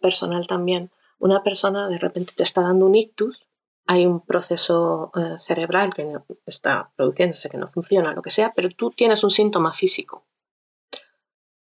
personal 0.00 0.48
también, 0.48 0.90
una 1.18 1.44
persona 1.44 1.88
de 1.88 1.98
repente 1.98 2.32
te 2.36 2.42
está 2.42 2.60
dando 2.60 2.86
un 2.86 2.96
ictus, 2.96 3.46
hay 3.86 4.06
un 4.06 4.24
proceso 4.24 5.10
eh, 5.14 5.38
cerebral 5.38 5.92
que 5.94 6.12
está 6.46 6.92
produciéndose, 6.96 7.50
que 7.50 7.58
no 7.58 7.68
funciona, 7.68 8.12
lo 8.12 8.22
que 8.22 8.30
sea, 8.30 8.52
pero 8.54 8.70
tú 8.70 8.90
tienes 8.90 9.22
un 9.24 9.30
síntoma 9.30 9.72
físico. 9.72 10.26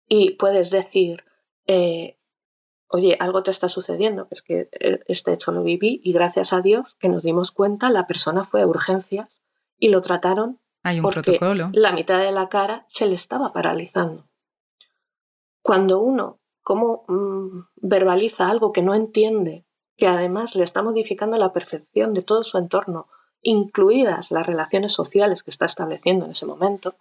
Y 0.07 0.31
puedes 0.31 0.69
decir, 0.69 1.23
eh, 1.65 2.19
oye, 2.93 3.17
algo 3.19 3.41
te 3.41 3.49
está 3.49 3.69
sucediendo, 3.69 4.27
es 4.29 4.43
que 4.43 4.69
eh, 4.71 4.99
este 5.07 5.33
hecho 5.33 5.51
lo 5.51 5.63
viví 5.63 5.99
y 6.03 6.13
gracias 6.13 6.53
a 6.53 6.61
Dios 6.61 6.95
que 6.99 7.09
nos 7.09 7.23
dimos 7.23 7.51
cuenta, 7.51 7.89
la 7.89 8.05
persona 8.05 8.43
fue 8.43 8.61
a 8.61 8.67
urgencias 8.67 9.29
y 9.79 9.89
lo 9.89 10.01
trataron 10.01 10.59
hay 10.83 10.97
un 10.97 11.03
porque 11.03 11.23
protocolo. 11.23 11.71
la 11.73 11.91
mitad 11.91 12.19
de 12.19 12.31
la 12.31 12.49
cara 12.49 12.85
se 12.89 13.07
le 13.07 13.15
estaba 13.15 13.51
paralizando. 13.51 14.27
Cuando 15.63 16.01
uno 16.01 16.39
cómo 16.61 17.03
mm, 17.07 17.61
verbaliza 17.77 18.47
algo 18.47 18.71
que 18.71 18.83
no 18.83 18.93
entiende, 18.93 19.65
que 19.97 20.05
además 20.05 20.55
le 20.55 20.63
está 20.63 20.83
modificando 20.83 21.35
la 21.37 21.51
percepción 21.51 22.13
de 22.13 22.21
todo 22.21 22.43
su 22.43 22.59
entorno, 22.59 23.07
incluidas 23.41 24.29
las 24.29 24.45
relaciones 24.45 24.93
sociales 24.93 25.41
que 25.41 25.49
está 25.49 25.65
estableciendo 25.65 26.25
en 26.25 26.31
ese 26.31 26.45
momento, 26.45 26.93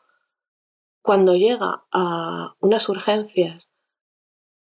cuando 1.02 1.34
llega 1.34 1.84
a 1.92 2.54
unas 2.60 2.88
urgencias 2.88 3.68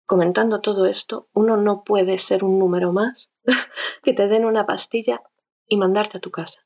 comentando 0.06 0.62
todo 0.62 0.86
esto, 0.86 1.30
uno 1.34 1.58
no 1.58 1.84
puede 1.84 2.18
ser 2.18 2.44
un 2.44 2.60
número 2.60 2.92
más 2.94 3.30
que 4.04 4.14
te 4.14 4.28
den 4.28 4.46
una 4.46 4.66
pastilla 4.66 5.22
y 5.68 5.78
mandarte 5.78 6.18
a 6.18 6.22
tu 6.22 6.32
casa. 6.32 6.62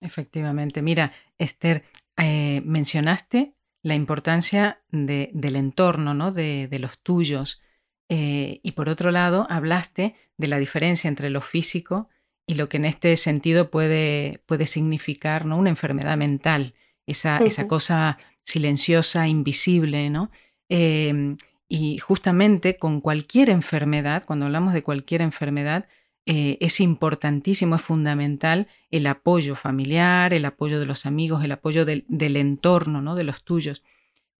Efectivamente. 0.00 0.82
Mira, 0.82 1.12
Esther, 1.38 1.84
eh, 2.18 2.60
mencionaste 2.64 3.54
la 3.82 3.94
importancia 3.94 4.82
del 4.90 5.56
entorno, 5.56 6.14
¿no? 6.14 6.30
de, 6.30 6.68
los 6.80 6.98
tuyos. 6.98 7.62
Eh, 8.08 8.60
y 8.62 8.72
por 8.72 8.88
otro 8.88 9.10
lado, 9.10 9.46
hablaste 9.48 10.14
de 10.36 10.48
la 10.48 10.58
diferencia 10.58 11.08
entre 11.08 11.30
lo 11.30 11.40
físico 11.40 12.08
y 12.46 12.54
lo 12.54 12.68
que 12.68 12.78
en 12.78 12.86
este 12.86 13.16
sentido 13.16 13.70
puede, 13.70 14.42
puede 14.46 14.66
significar 14.66 15.46
¿no? 15.46 15.56
una 15.56 15.70
enfermedad 15.70 16.16
mental, 16.16 16.74
esa, 17.06 17.38
esa 17.38 17.66
cosa 17.66 18.18
silenciosa, 18.42 19.26
invisible, 19.26 20.10
¿no? 20.10 20.30
Em, 20.68 21.36
y 21.76 21.98
justamente 21.98 22.76
con 22.76 23.00
cualquier 23.00 23.50
enfermedad, 23.50 24.22
cuando 24.24 24.46
hablamos 24.46 24.74
de 24.74 24.84
cualquier 24.84 25.22
enfermedad, 25.22 25.88
eh, 26.24 26.56
es 26.60 26.78
importantísimo, 26.78 27.74
es 27.74 27.82
fundamental 27.82 28.68
el 28.92 29.08
apoyo 29.08 29.56
familiar, 29.56 30.32
el 30.32 30.44
apoyo 30.44 30.78
de 30.78 30.86
los 30.86 31.04
amigos, 31.04 31.42
el 31.42 31.50
apoyo 31.50 31.84
del, 31.84 32.04
entorno, 32.36 33.02
¿no? 33.02 33.16
de 33.16 33.24
los 33.24 33.42
tuyos. 33.42 33.82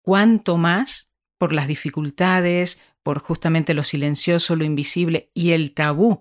Cuanto 0.00 0.58
más 0.58 1.10
por 1.36 1.52
las 1.52 1.66
dificultades, 1.66 2.80
por 3.02 3.18
justamente 3.18 3.74
lo 3.74 3.82
silencioso, 3.82 4.54
lo 4.54 4.64
invisible 4.64 5.32
y 5.34 5.50
el 5.54 5.74
tabú 5.74 6.20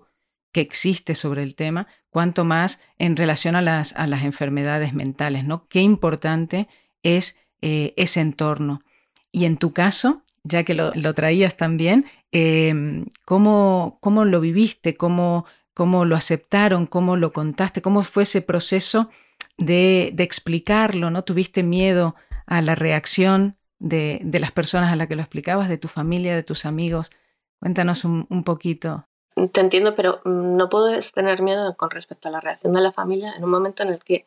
que 0.50 0.62
existe 0.62 1.14
sobre 1.14 1.44
el 1.44 1.54
tema, 1.54 1.86
cuanto 2.10 2.44
más 2.44 2.80
en 2.98 3.14
relación 3.14 3.54
a 3.54 3.62
las, 3.62 3.92
a 3.92 4.08
las 4.08 4.24
enfermedades 4.24 4.94
mentales, 4.94 5.44
¿no? 5.44 5.68
Qué 5.68 5.80
importante 5.80 6.66
es 7.04 7.38
eh, 7.62 7.94
ese 7.96 8.20
entorno. 8.20 8.82
Y 9.30 9.44
en 9.44 9.58
tu 9.58 9.72
caso, 9.72 10.23
ya 10.44 10.62
que 10.62 10.74
lo, 10.74 10.92
traías 11.14 11.56
también, 11.56 12.04
em, 12.30 13.06
¿cómo, 13.24 13.98
¿cómo, 14.00 14.24
lo 14.24 14.40
viviste? 14.40 14.94
¿Cómo, 14.94 15.46
¿Cómo 15.72 16.04
lo 16.04 16.16
aceptaron? 16.16 16.86
¿Cómo 16.86 17.16
lo 17.16 17.32
contaste? 17.32 17.82
¿Cómo 17.82 18.02
fue 18.02 18.24
ese 18.24 18.42
proceso 18.42 19.10
de, 19.56 20.10
de 20.12 20.22
explicarlo? 20.22 21.10
¿No 21.10 21.24
tuviste 21.24 21.62
miedo 21.62 22.14
a 22.46 22.60
la 22.60 22.74
reacción 22.74 23.56
de, 23.78 24.20
de, 24.22 24.38
las 24.38 24.52
personas 24.52 24.92
a 24.92 24.96
las 24.96 25.08
que 25.08 25.16
lo 25.16 25.22
explicabas, 25.22 25.68
de 25.68 25.78
tu 25.78 25.88
familia, 25.88 26.36
de 26.36 26.42
tus 26.42 26.66
amigos? 26.66 27.10
Cuéntanos 27.58 28.04
un, 28.04 28.26
un 28.28 28.44
poquito. 28.44 29.06
Te 29.52 29.62
entiendo, 29.62 29.96
pero 29.96 30.20
no 30.24 30.68
puedes 30.68 31.12
tener 31.12 31.40
miedo 31.42 31.74
con 31.76 31.90
respecto 31.90 32.28
a 32.28 32.30
la 32.30 32.40
reacción 32.40 32.74
de 32.74 32.82
la 32.82 32.92
familia 32.92 33.32
en 33.34 33.44
un 33.44 33.50
momento 33.50 33.82
en 33.82 33.88
el 33.88 34.04
que, 34.04 34.26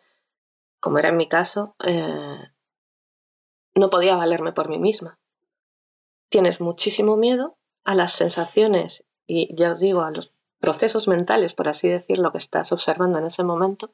como 0.79 0.97
era 0.97 1.09
en 1.09 1.17
mi 1.17 1.29
caso, 1.29 1.75
eh, 1.85 2.39
no 3.75 3.89
podía 3.91 4.15
valerme 4.15 4.51
por 4.51 4.67
mí 4.67 4.79
misma 4.79 5.19
tienes 6.29 6.61
muchísimo 6.61 7.17
miedo 7.17 7.57
a 7.83 7.95
las 7.95 8.13
sensaciones 8.13 9.05
y 9.25 9.53
ya 9.55 9.73
os 9.73 9.79
digo, 9.79 10.01
a 10.01 10.11
los 10.11 10.33
procesos 10.59 11.07
mentales, 11.07 11.53
por 11.53 11.67
así 11.67 11.89
decirlo, 11.89 12.31
que 12.31 12.37
estás 12.37 12.71
observando 12.71 13.19
en 13.19 13.25
ese 13.25 13.43
momento, 13.43 13.91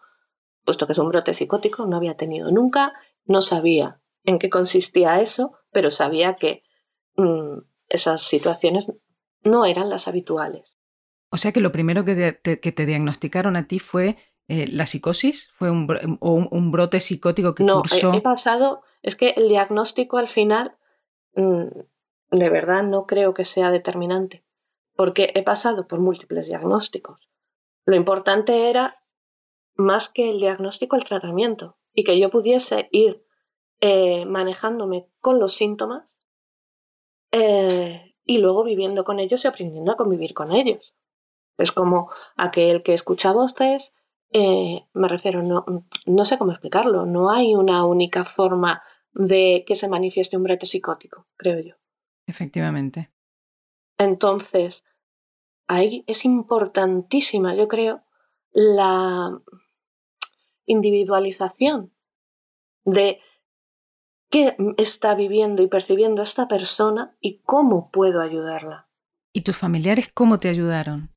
puesto 0.63 0.85
que 0.85 0.93
es 0.93 0.99
un 0.99 1.09
brote 1.09 1.33
psicótico, 1.33 1.85
no 1.85 1.97
había 1.97 2.15
tenido 2.15 2.51
nunca, 2.51 2.93
no 3.25 3.41
sabía 3.41 3.99
en 4.23 4.39
qué 4.39 4.49
consistía 4.49 5.19
eso, 5.21 5.53
pero 5.71 5.91
sabía 5.91 6.35
que 6.35 6.63
mm, 7.17 7.59
esas 7.89 8.23
situaciones 8.23 8.85
no 9.43 9.65
eran 9.65 9.89
las 9.89 10.07
habituales. 10.07 10.77
O 11.29 11.37
sea 11.37 11.51
que 11.51 11.61
lo 11.61 11.71
primero 11.71 12.05
que 12.05 12.31
te, 12.31 12.85
diagnosticaron 12.85 13.55
a 13.55 13.67
ti 13.67 13.79
fue 13.79 14.17
eh, 14.47 14.67
la 14.67 14.85
psicosis, 14.85 15.49
fue 15.51 15.71
un, 15.71 15.87
un, 16.21 16.71
brote 16.71 16.99
psicótico 16.99 17.55
que 17.55 17.63
no, 17.63 17.81
cursó. 17.81 18.11
No, 18.11 18.17
he, 18.17 18.21
pasado, 18.21 18.83
es 19.01 19.15
que 19.15 19.31
el 19.31 19.49
diagnóstico 19.49 20.17
al 20.17 20.29
final 20.29 20.77
mm, 21.35 21.67
de 22.33 22.49
verdad 22.49 22.83
no 22.83 23.05
creo 23.05 23.33
que 23.33 23.45
sea 23.45 23.69
determinante, 23.71 24.43
porque 24.95 25.31
he 25.35 25.43
pasado 25.43 25.87
por 25.87 25.99
múltiples 25.99 26.47
diagnósticos. 26.47 27.29
Lo 27.85 27.95
importante 27.95 28.69
era, 28.69 29.03
más 29.75 30.09
que 30.09 30.31
el 30.31 30.39
diagnóstico, 30.39 30.95
el 30.95 31.03
tratamiento, 31.03 31.77
y 31.93 32.03
que 32.03 32.19
yo 32.19 32.31
pudiese 32.31 32.89
ir 32.91 33.23
eh, 33.81 34.25
manejándome 34.25 35.07
con 35.19 35.39
los 35.39 35.53
síntomas 35.53 36.07
eh, 37.31 38.15
y 38.23 38.39
luego 38.39 38.63
viviendo 38.63 39.03
con 39.03 39.19
ellos 39.19 39.43
y 39.43 39.47
aprendiendo 39.47 39.91
a 39.91 39.97
convivir 39.97 40.33
con 40.33 40.51
ellos. 40.51 40.95
Es 41.57 41.71
como 41.71 42.09
aquel 42.35 42.81
que 42.81 42.95
escucha 42.95 43.31
voces, 43.31 43.93
eh, 44.31 44.87
me 44.93 45.07
refiero, 45.07 45.43
no, 45.43 45.65
no 46.07 46.25
sé 46.25 46.39
cómo 46.39 46.51
explicarlo, 46.51 47.05
no 47.05 47.29
hay 47.29 47.53
una 47.53 47.85
única 47.85 48.25
forma 48.25 48.81
de 49.11 49.63
que 49.67 49.75
se 49.75 49.87
manifieste 49.87 50.35
un 50.35 50.43
brote 50.43 50.65
psicótico, 50.65 51.27
creo 51.37 51.59
yo. 51.59 51.82
Efectivamente. 52.27 53.11
Entonces, 53.97 54.83
ahí 55.67 56.03
es 56.07 56.25
importantísima, 56.25 57.55
yo 57.55 57.67
creo, 57.67 58.03
la 58.51 59.39
individualización 60.65 61.91
de 62.85 63.19
qué 64.29 64.55
está 64.77 65.15
viviendo 65.15 65.61
y 65.61 65.67
percibiendo 65.67 66.21
esta 66.21 66.47
persona 66.47 67.15
y 67.19 67.41
cómo 67.43 67.91
puedo 67.91 68.21
ayudarla. 68.21 68.87
¿Y 69.33 69.41
tus 69.41 69.57
familiares 69.57 70.11
cómo 70.13 70.37
te 70.37 70.49
ayudaron? 70.49 71.11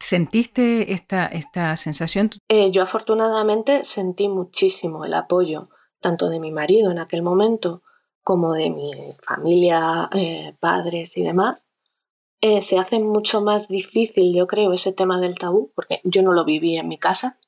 ¿Sentiste 0.00 0.92
esta, 0.92 1.26
esta 1.26 1.76
sensación? 1.76 2.30
Eh, 2.48 2.70
yo 2.70 2.82
afortunadamente 2.82 3.84
sentí 3.84 4.28
muchísimo 4.28 5.04
el 5.04 5.14
apoyo, 5.14 5.70
tanto 6.00 6.28
de 6.28 6.40
mi 6.40 6.50
marido 6.52 6.90
en 6.90 6.98
aquel 6.98 7.22
momento 7.22 7.82
como 8.24 8.54
de 8.54 8.70
mi 8.70 8.92
familia, 9.22 10.08
eh, 10.12 10.56
padres 10.58 11.16
y 11.16 11.22
demás, 11.22 11.60
eh, 12.40 12.62
se 12.62 12.78
hace 12.78 12.98
mucho 12.98 13.42
más 13.42 13.68
difícil, 13.68 14.34
yo 14.34 14.46
creo, 14.46 14.72
ese 14.72 14.92
tema 14.92 15.20
del 15.20 15.38
tabú, 15.38 15.70
porque 15.74 16.00
yo 16.04 16.22
no 16.22 16.32
lo 16.32 16.44
viví 16.44 16.76
en 16.76 16.88
mi 16.88 16.98
casa, 16.98 17.38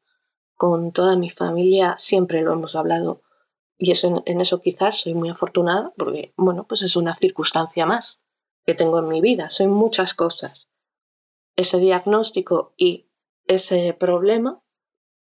con 0.54 0.92
toda 0.92 1.16
mi 1.16 1.30
familia 1.30 1.96
siempre 1.98 2.42
lo 2.42 2.52
hemos 2.52 2.76
hablado 2.76 3.22
y 3.78 3.90
eso, 3.90 4.22
en 4.24 4.40
eso 4.40 4.62
quizás 4.62 5.00
soy 5.00 5.14
muy 5.14 5.28
afortunada, 5.28 5.92
porque, 5.96 6.32
bueno, 6.36 6.64
pues 6.66 6.82
es 6.82 6.96
una 6.96 7.14
circunstancia 7.14 7.84
más 7.84 8.20
que 8.64 8.74
tengo 8.74 8.98
en 8.98 9.08
mi 9.08 9.20
vida, 9.20 9.50
soy 9.50 9.66
muchas 9.66 10.14
cosas. 10.14 10.68
Ese 11.56 11.78
diagnóstico 11.78 12.72
y 12.76 13.06
ese 13.46 13.94
problema 13.98 14.62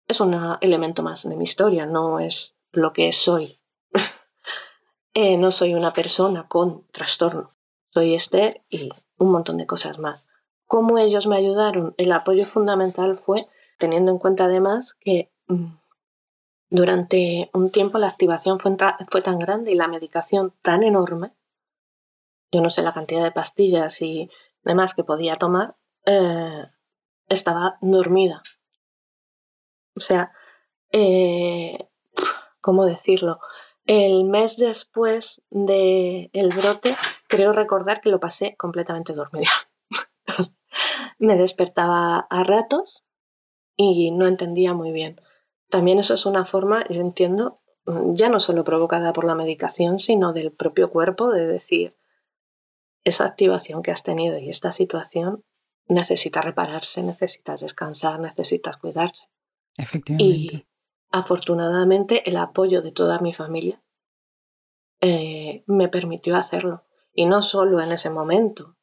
es 0.08 0.20
un 0.20 0.34
elemento 0.60 1.02
más 1.02 1.28
de 1.28 1.36
mi 1.36 1.44
historia, 1.44 1.86
no 1.86 2.20
es 2.20 2.54
lo 2.72 2.92
que 2.92 3.12
soy. 3.12 3.60
Eh, 5.14 5.36
no 5.36 5.50
soy 5.50 5.74
una 5.74 5.92
persona 5.92 6.46
con 6.48 6.86
trastorno. 6.92 7.54
Soy 7.90 8.14
Esther 8.14 8.62
y 8.68 8.90
un 9.18 9.30
montón 9.30 9.56
de 9.56 9.66
cosas 9.66 9.98
más. 9.98 10.24
¿Cómo 10.66 10.98
ellos 10.98 11.26
me 11.26 11.36
ayudaron? 11.36 11.94
El 11.96 12.12
apoyo 12.12 12.44
fundamental 12.44 13.16
fue 13.16 13.48
teniendo 13.78 14.12
en 14.12 14.18
cuenta 14.18 14.44
además 14.44 14.94
que 15.00 15.30
mm, 15.46 15.76
durante 16.70 17.50
un 17.54 17.70
tiempo 17.70 17.98
la 17.98 18.08
activación 18.08 18.58
fue, 18.60 18.76
tan 19.22 19.38
grande 19.38 19.72
y 19.72 19.74
la 19.74 19.88
medicación 19.88 20.52
tan 20.60 20.82
enorme, 20.82 21.32
yo 22.52 22.60
no 22.60 22.70
sé 22.70 22.82
la 22.82 22.92
cantidad 22.92 23.22
de 23.22 23.32
pastillas 23.32 24.02
y 24.02 24.30
demás 24.62 24.94
que 24.94 25.04
podía 25.04 25.36
tomar, 25.36 25.76
eh, 26.04 26.66
estaba 27.28 27.78
dormida. 27.80 28.42
O 29.96 30.00
sea, 30.00 30.32
eh, 30.92 31.88
¿cómo 32.60 32.84
decirlo? 32.84 33.40
El 33.88 34.24
mes 34.24 34.58
después 34.58 35.40
del 35.48 36.28
el 36.34 36.50
brote, 36.50 36.94
creo 37.26 37.52
recordar 37.54 38.02
que 38.02 38.10
lo 38.10 38.20
pasé 38.20 38.54
completamente 38.58 39.14
dormida. 39.14 39.50
Me 41.18 41.36
despertaba 41.36 42.26
a 42.28 42.44
ratos 42.44 43.02
y 43.78 44.10
no 44.10 44.26
entendía 44.26 44.74
muy 44.74 44.92
bien. 44.92 45.18
También 45.70 45.98
eso 45.98 46.12
es 46.12 46.26
una 46.26 46.44
forma, 46.44 46.86
yo 46.90 47.00
entiendo, 47.00 47.62
ya 48.12 48.28
no 48.28 48.40
solo 48.40 48.62
provocada 48.62 49.14
por 49.14 49.24
la 49.24 49.34
medicación, 49.34 50.00
sino 50.00 50.34
del 50.34 50.52
propio 50.52 50.90
cuerpo 50.90 51.30
de 51.30 51.46
decir, 51.46 51.96
esa 53.04 53.24
activación 53.24 53.80
que 53.80 53.90
has 53.90 54.02
tenido 54.02 54.36
y 54.36 54.50
esta 54.50 54.70
situación 54.70 55.44
necesita 55.86 56.42
repararse, 56.42 57.02
necesitas 57.02 57.62
descansar, 57.62 58.20
necesitas 58.20 58.76
cuidarse. 58.76 59.24
Efectivamente 59.78 60.67
afortunadamente 61.10 62.28
el 62.28 62.36
apoyo 62.36 62.82
de 62.82 62.92
toda 62.92 63.18
mi 63.18 63.32
familia 63.32 63.82
eh, 65.00 65.64
me 65.66 65.88
permitió 65.88 66.36
hacerlo. 66.36 66.84
Y 67.12 67.26
no 67.26 67.42
solo 67.42 67.80
en 67.80 67.92
ese 67.92 68.10
momento, 68.10 68.76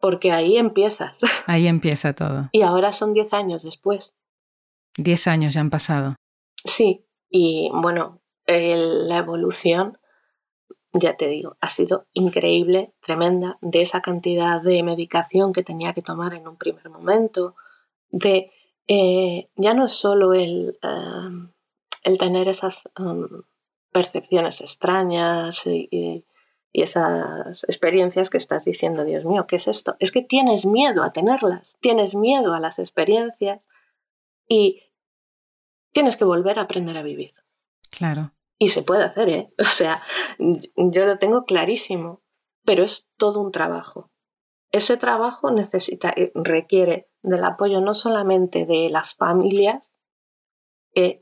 porque 0.00 0.32
ahí 0.32 0.56
empiezas. 0.56 1.18
Ahí 1.46 1.66
empieza 1.66 2.12
todo. 2.12 2.48
y 2.52 2.62
ahora 2.62 2.92
son 2.92 3.14
10 3.14 3.32
años 3.32 3.62
después. 3.62 4.14
10 4.98 5.26
años 5.28 5.54
ya 5.54 5.60
han 5.60 5.70
pasado. 5.70 6.16
Sí, 6.64 7.06
y 7.30 7.70
bueno, 7.72 8.20
la 8.46 9.16
evolución 9.16 9.98
ya 10.92 11.16
te 11.16 11.28
digo, 11.28 11.56
ha 11.60 11.68
sido 11.68 12.06
increíble, 12.12 12.92
tremenda, 13.00 13.58
de 13.62 13.82
esa 13.82 14.02
cantidad 14.02 14.60
de 14.60 14.82
medicación 14.82 15.52
que 15.52 15.62
tenía 15.62 15.94
que 15.94 16.02
tomar 16.02 16.34
en 16.34 16.46
un 16.46 16.56
primer 16.56 16.88
momento, 16.90 17.56
de 18.10 18.50
eh, 18.88 19.48
ya 19.56 19.74
no 19.74 19.86
es 19.86 19.92
solo 19.92 20.34
el, 20.34 20.78
em, 20.82 21.52
el 22.02 22.18
tener 22.18 22.48
esas 22.48 22.88
em, 22.98 23.28
percepciones 23.92 24.60
extrañas 24.60 25.66
y, 25.66 26.24
esas 26.74 27.64
experiencias 27.64 28.30
que 28.30 28.38
estás 28.38 28.64
diciendo, 28.64 29.04
Dios 29.04 29.26
mío, 29.26 29.46
¿qué 29.46 29.56
es 29.56 29.68
esto? 29.68 29.94
Es 29.98 30.10
que 30.10 30.22
tienes 30.22 30.64
miedo 30.64 31.02
a 31.02 31.12
tenerlas, 31.12 31.76
tienes 31.80 32.14
miedo 32.14 32.54
a 32.54 32.60
las 32.60 32.78
experiencias 32.78 33.60
y 34.48 34.82
tienes 35.92 36.16
que 36.16 36.24
volver 36.24 36.58
a 36.58 36.62
aprender 36.62 36.96
a 36.96 37.02
vivir. 37.02 37.34
Claro. 37.90 38.32
Y 38.58 38.68
se 38.68 38.82
puede 38.82 39.04
hacer, 39.04 39.28
¿eh? 39.28 39.52
O 39.58 39.64
sea, 39.64 40.02
yo 40.38 41.04
lo 41.04 41.18
tengo 41.18 41.44
clarísimo, 41.44 42.22
pero 42.64 42.84
es 42.84 43.06
todo 43.18 43.40
un 43.40 43.52
trabajo. 43.52 44.10
Ese 44.70 44.96
trabajo 44.96 45.50
necesita, 45.50 46.08
eh, 46.16 46.32
requiere 46.34 47.11
del 47.22 47.44
apoyo 47.44 47.80
no 47.80 47.94
solamente 47.94 48.66
de 48.66 48.88
las 48.90 49.14
familias, 49.14 49.88
que 50.92 51.20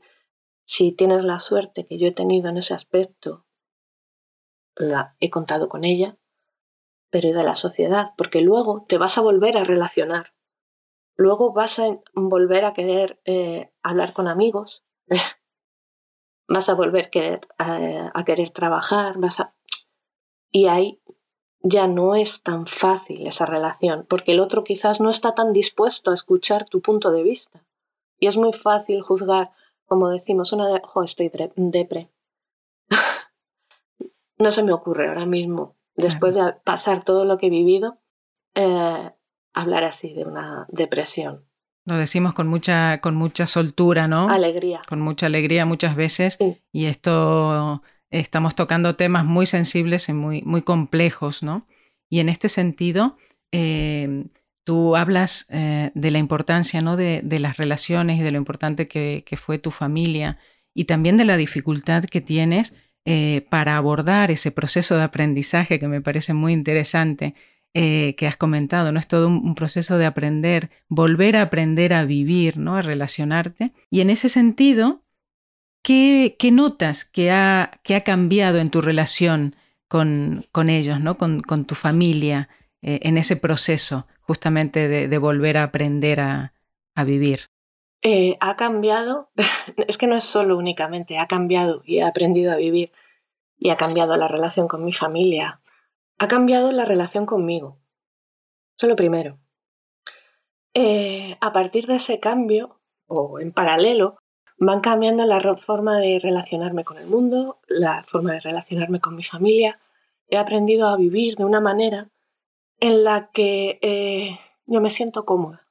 si 0.65 0.91
tienes 0.91 1.23
la 1.23 1.39
suerte 1.39 1.85
que 1.85 1.97
yo 1.97 2.07
he 2.07 2.13
tenido 2.13 2.49
en 2.49 2.57
ese 2.57 2.73
aspecto, 2.73 3.45
la 4.75 5.15
he 5.19 5.29
contado 5.29 5.69
con 5.69 5.83
ella, 5.83 6.17
pero 7.09 7.33
de 7.33 7.43
la 7.43 7.55
sociedad, 7.55 8.11
porque 8.17 8.41
luego 8.41 8.85
te 8.87 8.97
vas 8.97 9.17
a 9.17 9.21
volver 9.21 9.57
a 9.57 9.63
relacionar, 9.63 10.33
luego 11.15 11.53
vas 11.53 11.79
a 11.79 11.99
volver 12.13 12.65
a 12.65 12.73
querer 12.73 13.19
eh, 13.25 13.71
hablar 13.83 14.13
con 14.13 14.27
amigos, 14.27 14.83
vas 16.47 16.69
a 16.69 16.73
volver 16.73 17.11
a, 17.57 18.11
a 18.13 18.25
querer 18.25 18.51
trabajar, 18.51 19.17
vas 19.17 19.39
a... 19.39 19.53
y 20.51 20.67
ahí 20.67 21.01
ya 21.63 21.87
no 21.87 22.15
es 22.15 22.41
tan 22.41 22.65
fácil 22.65 23.27
esa 23.27 23.45
relación, 23.45 24.05
porque 24.07 24.31
el 24.31 24.39
otro 24.39 24.63
quizás 24.63 24.99
no 24.99 25.09
está 25.09 25.35
tan 25.35 25.53
dispuesto 25.53 26.11
a 26.11 26.13
escuchar 26.13 26.65
tu 26.65 26.81
punto 26.81 27.11
de 27.11 27.23
vista. 27.23 27.63
Y 28.19 28.27
es 28.27 28.37
muy 28.37 28.53
fácil 28.53 29.01
juzgar, 29.01 29.51
como 29.85 30.09
decimos, 30.09 30.53
una 30.53 30.67
de, 30.67 30.81
jo, 30.83 31.03
estoy 31.03 31.31
depre. 31.55 32.09
no 34.37 34.51
se 34.51 34.63
me 34.63 34.73
ocurre 34.73 35.07
ahora 35.07 35.25
mismo, 35.25 35.75
después 35.95 36.35
de 36.35 36.53
pasar 36.63 37.03
todo 37.03 37.25
lo 37.25 37.37
que 37.37 37.47
he 37.47 37.51
vivido, 37.51 37.97
eh, 38.55 39.11
hablar 39.53 39.83
así 39.83 40.13
de 40.13 40.25
una 40.25 40.65
depresión. 40.69 41.45
Lo 41.85 41.95
decimos 41.97 42.33
con 42.33 42.47
mucha, 42.47 43.01
con 43.01 43.15
mucha 43.15 43.47
soltura, 43.47 44.07
¿no? 44.07 44.29
Alegría. 44.29 44.81
Con 44.87 45.01
mucha 45.01 45.25
alegría 45.25 45.65
muchas 45.65 45.95
veces. 45.95 46.37
Y 46.71 46.85
esto 46.85 47.81
estamos 48.11 48.55
tocando 48.55 48.95
temas 48.95 49.25
muy 49.25 49.45
sensibles 49.45 50.09
y 50.09 50.13
muy, 50.13 50.41
muy 50.43 50.61
complejos, 50.61 51.41
¿no? 51.43 51.65
Y 52.11 52.19
en 52.19 52.29
este 52.29 52.49
sentido, 52.49 53.17
eh, 53.51 54.25
tú 54.65 54.95
hablas 54.95 55.47
eh, 55.49 55.91
de 55.95 56.11
la 56.11 56.19
importancia 56.19 56.81
¿no? 56.81 56.97
de, 56.97 57.23
las 57.39 57.57
relaciones 57.57 58.19
y 58.19 58.21
de 58.21 58.31
lo 58.31 58.37
importante 58.37 58.87
que, 58.87 59.23
fue 59.37 59.57
tu 59.57 59.71
familia 59.71 60.37
y 60.73 60.85
también 60.85 61.17
de 61.17 61.25
la 61.25 61.37
dificultad 61.37 62.03
que 62.03 62.21
tienes 62.21 62.73
eh, 63.05 63.47
para 63.49 63.77
abordar 63.77 64.29
ese 64.29 64.51
proceso 64.51 64.95
de 64.95 65.03
aprendizaje 65.03 65.79
que 65.79 65.87
me 65.87 66.01
parece 66.01 66.33
muy 66.33 66.53
interesante. 66.53 67.33
que 67.73 68.27
has 68.27 68.35
comentado, 68.35 68.91
¿no? 68.91 68.99
Es 68.99 69.07
todo 69.07 69.27
un, 69.29 69.55
proceso 69.55 69.97
de 69.97 70.05
aprender, 70.05 70.69
volver 70.89 71.37
a 71.37 71.43
aprender 71.43 71.93
a 71.93 72.03
vivir, 72.03 72.57
¿no? 72.57 72.75
A 72.75 72.81
relacionarte. 72.81 73.71
Y 73.89 74.01
en 74.01 74.09
ese 74.09 74.27
sentido, 74.27 75.01
¿Qué, 75.83 76.35
notas 76.51 77.05
que 77.05 77.31
ha, 77.31 77.71
que 77.83 77.95
ha, 77.95 78.01
cambiado 78.01 78.59
en 78.59 78.69
tu 78.69 78.81
relación 78.81 79.55
con, 79.87 80.45
con 80.51 80.69
ellos, 80.69 80.99
¿no? 80.99 81.17
con, 81.17 81.41
con 81.41 81.65
tu 81.65 81.75
familia, 81.75 82.49
eh, 82.81 82.99
en 83.03 83.17
ese 83.17 83.35
proceso 83.35 84.07
justamente 84.21 84.87
de, 84.87 85.17
volver 85.17 85.57
a 85.57 85.63
aprender 85.63 86.19
a, 86.19 86.53
a 86.95 87.03
vivir? 87.03 87.47
Eh, 88.03 88.37
ha 88.39 88.55
cambiado, 88.55 89.31
es 89.87 89.97
que 89.97 90.07
no 90.07 90.15
es 90.15 90.23
solo 90.23 90.57
únicamente, 90.57 91.17
ha 91.17 91.27
cambiado 91.27 91.81
y 91.85 91.97
he 91.97 92.03
aprendido 92.03 92.51
a 92.51 92.55
vivir 92.55 92.91
y 93.57 93.69
ha 93.69 93.77
cambiado 93.77 94.17
la 94.17 94.27
relación 94.27 94.67
con 94.67 94.83
mi 94.83 94.93
familia, 94.93 95.61
ha 96.17 96.27
cambiado 96.27 96.71
la 96.71 96.85
relación 96.85 97.25
conmigo. 97.25 97.77
Eso 98.75 98.87
es 98.87 98.89
lo 98.89 98.95
primero. 98.95 99.37
Eh, 100.73 101.37
a 101.41 101.51
partir 101.51 101.85
de 101.85 101.95
ese 101.95 102.19
cambio, 102.19 102.79
o 103.05 103.39
en 103.39 103.51
paralelo, 103.51 104.20
van 104.63 104.81
cambiando 104.81 105.25
la 105.25 105.57
forma 105.57 105.99
de 105.99 106.19
relacionarme 106.19 106.83
con 106.83 106.99
el 106.99 107.07
mundo, 107.07 107.57
la 107.67 108.03
forma 108.03 108.33
de 108.33 108.41
relacionarme 108.41 108.99
con 108.99 109.15
mi 109.15 109.23
familia. 109.23 109.79
He 110.27 110.37
aprendido 110.37 110.87
a 110.87 110.97
vivir 110.97 111.35
de 111.35 111.45
una 111.45 111.59
manera 111.59 112.11
en 112.79 113.03
la 113.03 113.31
que 113.31 113.79
eh, 113.81 114.39
yo 114.67 114.79
me 114.79 114.91
siento 114.91 115.25
cómoda. 115.25 115.65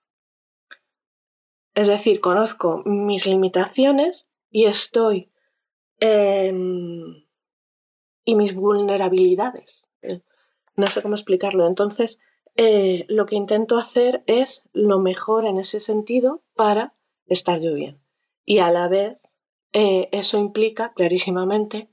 Es 1.74 1.86
decir, 1.86 2.20
conozco 2.20 2.82
mis 2.84 3.26
limitaciones 3.26 4.26
y 4.50 4.64
estoy... 4.64 5.30
Em, 6.00 7.26
y 8.24 8.34
mis 8.34 8.56
vulnerabilidades. 8.56 9.84
Eh, 10.02 10.20
no 10.74 10.86
sé 10.88 11.00
cómo 11.00 11.14
explicarlo. 11.14 11.68
Entonces, 11.68 12.18
eh, 12.56 13.06
lo 13.08 13.26
que 13.26 13.36
intento 13.36 13.78
hacer 13.78 14.24
es 14.26 14.68
lo 14.72 14.98
mejor 14.98 15.46
en 15.46 15.60
ese 15.60 15.78
sentido 15.78 16.42
para 16.56 16.94
estar 17.28 17.60
yo 17.60 17.72
bien 17.72 18.00
y 18.44 18.58
a 18.58 18.70
la 18.70 18.88
vez 18.88 19.18
eh, 19.72 20.08
eso 20.12 20.38
implica 20.38 20.92
clarísimamente 20.94 21.88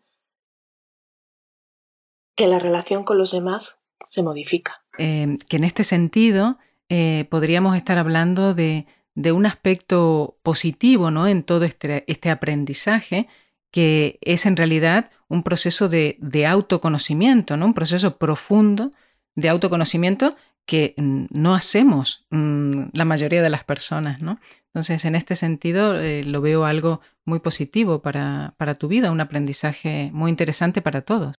que 2.36 2.47
la 2.47 2.60
relación 2.60 3.03
con 3.03 3.17
los 3.17 3.31
demás 3.31 3.77
se 4.10 4.23
modifica. 4.23 4.83
Em, 4.97 5.38
que 5.49 5.57
en 5.57 5.63
este 5.63 5.83
sentido 5.83 6.57
eh, 6.89 7.25
podríamos 7.29 7.75
estar 7.75 7.97
hablando 7.97 8.53
de, 8.53 8.86
un 9.33 9.45
aspecto 9.47 10.38
positivo 10.43 11.10
¿no? 11.10 11.27
en 11.27 11.43
todo 11.43 11.65
este, 11.65 12.03
este, 12.07 12.29
aprendizaje, 12.29 13.27
que 13.71 14.19
es 14.21 14.45
en 14.45 14.55
realidad 14.55 15.12
un 15.27 15.41
proceso 15.41 15.89
de, 15.89 16.17
de 16.19 16.45
autoconocimiento, 16.45 17.57
¿no? 17.57 17.65
un 17.65 17.73
proceso 17.73 18.17
profundo 18.17 18.91
de 19.36 19.49
autoconocimiento 19.49 20.29
que 20.67 20.93
mm, 20.97 21.25
no 21.32 21.56
hacemos 21.56 22.27
mm, 22.30 22.89
la 22.93 23.06
mayoría 23.06 23.41
de 23.41 23.49
las 23.49 23.63
personas, 23.63 24.21
¿no? 24.21 24.39
Entonces, 24.67 25.06
en 25.06 25.15
este 25.15 25.36
sentido, 25.36 25.99
eh, 25.99 26.23
lo 26.23 26.41
veo 26.41 26.65
algo 26.65 26.99
muy 27.25 27.39
positivo 27.39 28.03
para, 28.03 28.53
para 28.58 28.75
tu 28.75 28.88
vida, 28.88 29.12
un 29.12 29.21
aprendizaje 29.21 30.12
muy 30.13 30.30
interesante 30.30 30.84
para 30.84 31.01
todos. 31.01 31.34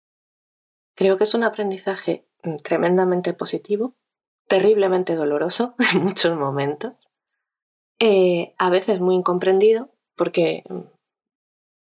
Creo 0.96 1.20
que 1.20 1.26
es 1.26 1.36
un 1.36 1.44
aprendizaje 1.44 2.26
mm, 2.44 2.58
tremendamente 2.64 3.34
positivo, 3.34 3.94
terriblemente 4.48 5.14
doloroso 5.14 5.76
en 5.94 6.04
muchos 6.04 6.36
momentos, 6.36 6.94
eh, 8.00 8.56
a 8.58 8.70
veces 8.70 9.00
muy 9.00 9.16
incomprendido, 9.16 9.92
porque 10.16 10.64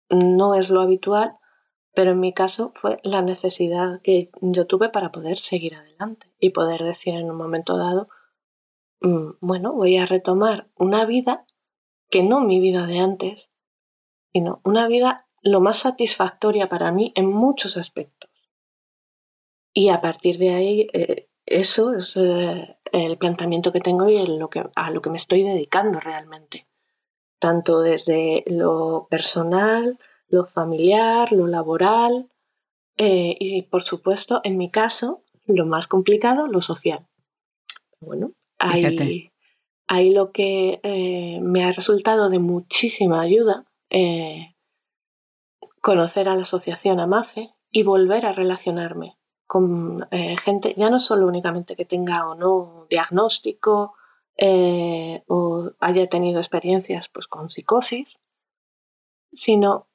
no 0.10 0.56
es 0.56 0.70
lo 0.70 0.82
habitual, 0.82 1.39
pero 1.94 2.12
en 2.12 2.20
mi 2.20 2.34
caso 2.34 2.72
fue 2.76 3.00
la 3.04 3.22
necesidad 3.22 4.02
que 4.02 4.30
yo 4.42 4.68
tuve 4.68 4.90
para 4.90 5.12
poder 5.12 5.38
seguir 5.38 5.76
adelante 5.76 6.28
y 6.40 6.52
poder 6.52 6.84
decir 6.84 7.16
en 7.16 7.30
un 7.30 7.38
momento 7.38 7.78
dado, 7.78 8.10
Mm, 9.02 9.32
bueno, 9.40 9.74
voy 9.74 9.98
a 9.98 10.06
retomar 10.06 10.68
una 10.76 11.06
vida 11.06 11.46
que 12.10 12.24
no 12.24 12.42
mi 12.42 12.60
vida 12.60 12.86
de 12.86 13.00
antes, 13.00 13.50
sino 14.34 14.62
una 14.64 14.88
vida 14.88 15.28
lo 15.42 15.62
más 15.62 15.80
satisfactoria 15.80 16.68
para 16.68 16.92
mí 16.92 17.14
en 17.16 17.28
muchos 17.28 17.78
aspectos. 17.78 18.30
Y 19.74 19.90
a 19.90 20.02
partir 20.02 20.38
de 20.38 20.50
ahí, 20.50 20.88
eh, 20.94 21.30
eso 21.46 21.94
es 21.94 22.14
eh, 22.18 22.78
el 22.92 23.18
planteamiento 23.18 23.72
que 23.72 23.80
tengo 23.80 24.10
y 24.10 24.18
a 24.18 24.92
lo 24.92 25.02
que 25.02 25.10
me 25.10 25.18
estoy 25.18 25.44
dedicando 25.44 26.00
realmente. 26.00 26.68
Tanto 27.40 27.80
desde 27.80 28.44
lo 28.48 29.08
personal, 29.10 29.98
lo 30.30 30.46
familiar, 30.46 31.32
lo 31.32 31.48
laboral 31.48 32.30
eh, 32.98 33.36
y, 33.40 33.62
por 33.64 33.82
supuesto, 33.82 34.42
en 34.44 34.58
mi 34.58 34.70
caso, 34.70 35.24
lo 35.46 35.66
más 35.66 35.88
complicado, 35.88 36.48
lo 36.48 36.62
social. 36.62 37.08
Bueno, 38.00 38.34
Ahí, 38.62 39.32
ahí 39.88 40.14
lo 40.14 40.34
que 40.34 40.82
eh, 40.84 41.40
me 41.42 41.64
ha 41.64 41.72
resultado 41.72 42.30
de 42.30 42.40
muchísima 42.40 43.22
ayuda, 43.22 43.66
eh, 43.90 44.54
conocer 45.82 46.28
a 46.28 46.36
la 46.36 46.42
asociación 46.42 47.00
AMAFE 47.00 47.52
y 47.72 47.84
volver 47.84 48.26
a 48.26 48.34
relacionarme 48.34 49.16
con 49.48 50.08
gente, 50.12 50.76
ya 50.78 50.92
no 50.92 51.00
solo 51.00 51.26
únicamente 51.26 51.76
que 51.76 51.86
tenga 51.86 52.28
o 52.30 52.36
no 52.36 52.86
diagnóstico 52.88 53.96
o 55.28 55.72
haya 55.80 56.08
tenido 56.08 56.40
experiencias 56.40 57.10
pues, 57.12 57.26
con 57.26 57.50
psicosis, 57.50 58.20
sino 59.34 59.89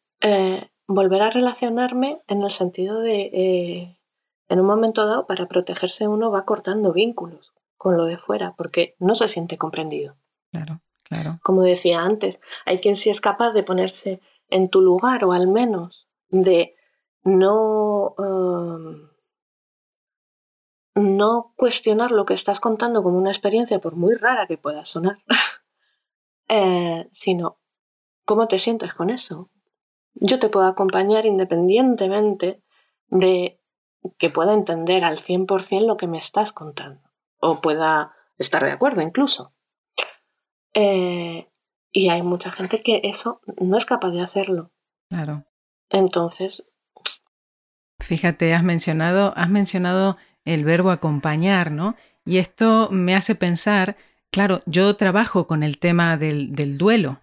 volver 0.86 1.22
a 1.22 1.30
relacionarme 1.30 2.22
en 2.28 2.42
el 2.42 2.50
sentido 2.50 3.00
de, 3.00 3.96
en 4.48 4.60
un 4.60 4.66
momento 4.66 5.06
dado, 5.06 5.26
para 5.26 5.46
protegerse 5.46 6.08
uno 6.08 6.30
va 6.30 6.44
cortando 6.44 6.92
vínculos 6.92 7.52
con 7.76 7.96
lo 7.96 8.06
de 8.06 8.18
fuera, 8.18 8.54
porque 8.56 8.94
no 8.98 9.14
se 9.14 9.28
siente 9.28 9.58
comprendido. 9.58 10.16
Claro, 10.50 10.80
claro. 11.02 11.38
Como 11.42 11.62
decía 11.62 12.00
antes, 12.00 12.38
hay 12.64 12.80
quien 12.80 12.96
sí 12.96 13.10
es 13.10 13.20
capaz 13.20 13.52
de 13.52 13.62
ponerse 13.62 14.20
en 14.48 14.68
tu 14.68 14.80
lugar 14.80 15.24
o 15.24 15.32
al 15.32 15.48
menos 15.48 16.06
de 16.28 16.76
no, 17.24 18.14
um, 18.18 19.08
no 20.94 21.52
cuestionar 21.56 22.10
lo 22.10 22.24
que 22.24 22.34
estás 22.34 22.60
contando 22.60 23.02
como 23.02 23.18
una 23.18 23.30
experiencia, 23.30 23.80
por 23.80 23.96
muy 23.96 24.14
rara 24.14 24.46
que 24.46 24.58
pueda 24.58 24.84
sonar, 24.84 25.18
eh, 26.48 27.08
sino 27.12 27.58
cómo 28.24 28.48
te 28.48 28.58
sientes 28.58 28.94
con 28.94 29.10
eso. 29.10 29.50
Yo 30.14 30.38
te 30.38 30.48
puedo 30.48 30.66
acompañar 30.66 31.26
independientemente 31.26 32.62
de 33.08 33.60
que 34.18 34.30
pueda 34.30 34.54
entender 34.54 35.04
al 35.04 35.18
100% 35.18 35.86
lo 35.86 35.96
que 35.96 36.06
me 36.06 36.18
estás 36.18 36.52
contando, 36.52 37.00
o 37.40 37.60
pueda 37.60 38.12
estar 38.38 38.64
de 38.64 38.72
acuerdo 38.72 39.00
incluso. 39.00 39.54
Eh, 40.74 41.48
y 41.92 42.08
hay 42.08 42.22
mucha 42.22 42.50
gente 42.50 42.82
que 42.82 43.00
eso 43.04 43.40
no 43.60 43.78
es 43.78 43.86
capaz 43.86 44.10
de 44.10 44.22
hacerlo. 44.22 44.72
Claro. 45.08 45.44
Entonces. 45.90 46.66
Fíjate, 48.00 48.52
has 48.52 48.64
mencionado, 48.64 49.32
has 49.36 49.48
mencionado 49.48 50.16
el 50.44 50.64
verbo 50.64 50.90
acompañar, 50.90 51.70
¿no? 51.70 51.94
Y 52.24 52.38
esto 52.38 52.88
me 52.90 53.14
hace 53.14 53.34
pensar, 53.34 53.96
claro, 54.30 54.62
yo 54.66 54.96
trabajo 54.96 55.46
con 55.46 55.62
el 55.62 55.78
tema 55.78 56.16
del, 56.16 56.78
duelo. 56.78 57.20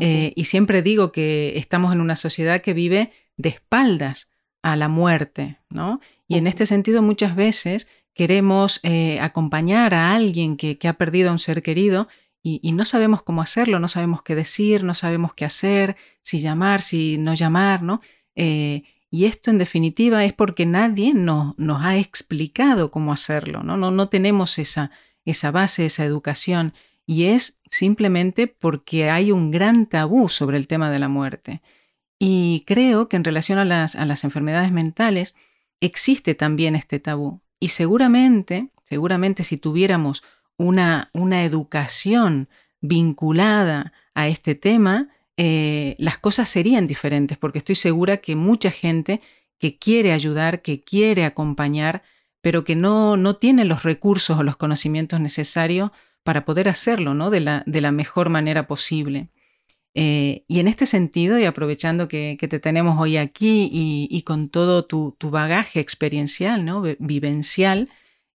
Eh, 0.00 0.32
y 0.36 0.44
siempre 0.44 0.82
digo 0.82 1.12
que 1.12 1.56
estamos 1.56 1.92
en 1.92 2.00
una 2.00 2.16
sociedad 2.16 2.60
que 2.60 2.74
vive 2.74 3.12
de 3.36 3.48
espaldas 3.48 4.28
a 4.62 4.76
la 4.76 4.88
muerte, 4.88 5.58
¿no? 5.70 6.00
Y 6.28 6.38
en 6.38 6.46
este 6.46 6.66
sentido 6.66 7.02
muchas 7.02 7.34
veces 7.34 7.88
queremos 8.14 8.80
eh, 8.82 9.18
acompañar 9.20 9.94
a 9.94 10.14
alguien 10.14 10.56
que, 10.56 10.78
ha 10.86 10.92
perdido 10.94 11.30
a 11.30 11.32
un 11.32 11.38
ser 11.38 11.62
querido 11.62 12.08
y, 12.42 12.72
no 12.72 12.84
sabemos 12.84 13.22
cómo 13.22 13.42
hacerlo, 13.42 13.78
no 13.80 13.88
sabemos 13.88 14.22
qué 14.22 14.34
decir, 14.34 14.82
no 14.82 14.94
sabemos 14.94 15.34
qué 15.34 15.44
hacer, 15.44 15.96
si 16.22 16.40
llamar, 16.40 16.80
si 16.80 17.18
no 17.18 17.34
llamar, 17.34 17.82
¿no? 17.82 18.00
Eh, 18.34 18.84
y 19.10 19.24
esto 19.26 19.50
en 19.50 19.58
definitiva 19.58 20.24
es 20.24 20.32
porque 20.32 20.64
nadie 20.64 21.12
nos, 21.12 21.58
nos 21.58 21.82
ha 21.82 21.98
explicado 21.98 22.90
cómo 22.90 23.12
hacerlo, 23.12 23.62
¿no? 23.62 23.76
No, 23.76 23.90
no 23.90 24.08
tenemos 24.08 24.58
esa, 24.58 24.90
esa 25.24 25.50
base, 25.50 25.86
esa 25.86 26.04
educación 26.04 26.72
y 27.06 27.24
es 27.24 27.58
simplemente 27.68 28.46
porque 28.46 29.10
hay 29.10 29.32
un 29.32 29.50
gran 29.50 29.86
tabú 29.86 30.28
sobre 30.28 30.56
el 30.56 30.66
tema 30.66 30.90
de 30.90 30.98
la 30.98 31.08
muerte. 31.08 31.62
Y 32.18 32.64
creo 32.66 33.08
que 33.08 33.16
en 33.16 33.24
relación 33.24 33.58
a 33.58 33.64
las, 33.64 33.96
a 33.96 34.04
las 34.04 34.24
enfermedades 34.24 34.72
mentales 34.72 35.34
existe 35.80 36.34
también 36.34 36.76
este 36.76 37.00
tabú. 37.00 37.40
Y 37.58 37.68
seguramente, 37.68 38.68
seguramente 38.84 39.44
si 39.44 39.56
tuviéramos 39.56 40.22
una, 40.56 41.10
una 41.14 41.44
educación 41.44 42.48
vinculada 42.80 43.92
a 44.14 44.28
este 44.28 44.54
tema, 44.54 45.08
eh, 45.36 45.94
las 45.98 46.18
cosas 46.18 46.48
serían 46.48 46.86
diferentes, 46.86 47.38
porque 47.38 47.58
estoy 47.58 47.74
segura 47.74 48.18
que 48.18 48.36
mucha 48.36 48.70
gente 48.70 49.20
que 49.58 49.78
quiere 49.78 50.12
ayudar, 50.12 50.62
que 50.62 50.82
quiere 50.82 51.24
acompañar, 51.24 52.02
pero 52.42 52.64
que 52.64 52.76
no, 52.76 53.16
no 53.16 53.36
tiene 53.36 53.64
los 53.64 53.82
recursos 53.82 54.38
o 54.38 54.42
los 54.42 54.56
conocimientos 54.56 55.20
necesarios 55.20 55.90
para 56.22 56.44
poder 56.44 56.68
hacerlo 56.68 57.14
¿no? 57.14 57.30
de, 57.30 57.40
la, 57.40 57.62
de 57.66 57.80
la 57.80 57.92
mejor 57.92 58.28
manera 58.28 58.66
posible. 58.66 59.30
Eh, 59.94 60.44
y 60.46 60.60
en 60.60 60.68
este 60.68 60.86
sentido, 60.86 61.38
y 61.38 61.44
aprovechando 61.44 62.06
que, 62.06 62.36
te 62.38 62.60
tenemos 62.60 63.00
hoy 63.00 63.16
aquí 63.16 63.68
y, 63.72 64.22
con 64.22 64.48
todo 64.48 64.84
tu, 64.84 65.16
bagaje 65.22 65.80
experiencial, 65.80 66.64
¿no? 66.64 66.82
vivencial, 66.98 67.88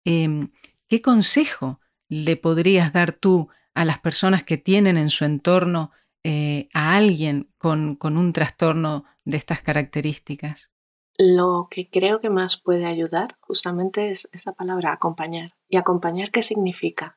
em, 0.04 0.50
¿qué 0.88 1.00
consejo 1.00 1.80
le 2.08 2.36
podrías 2.36 2.92
dar 2.92 3.12
tú 3.12 3.48
a 3.74 3.84
las 3.84 3.98
personas 3.98 4.42
que 4.42 4.56
tienen 4.56 4.96
en 4.96 5.10
su 5.10 5.24
entorno 5.24 5.90
eh, 6.24 6.68
a 6.72 6.96
alguien 6.96 7.50
con, 7.58 7.96
con 7.96 8.16
un 8.16 8.32
trastorno 8.32 9.04
de 9.24 9.36
estas 9.36 9.62
características? 9.62 10.70
Lo 11.16 11.68
que 11.70 11.88
creo 11.88 12.20
que 12.20 12.30
más 12.30 12.56
puede 12.56 12.86
ayudar 12.86 13.36
justamente 13.40 14.10
es 14.10 14.28
esa 14.32 14.52
palabra 14.52 14.92
acompañar. 14.92 15.54
¿Y 15.68 15.76
acompañar 15.76 16.32
qué 16.32 16.42
significa? 16.42 17.16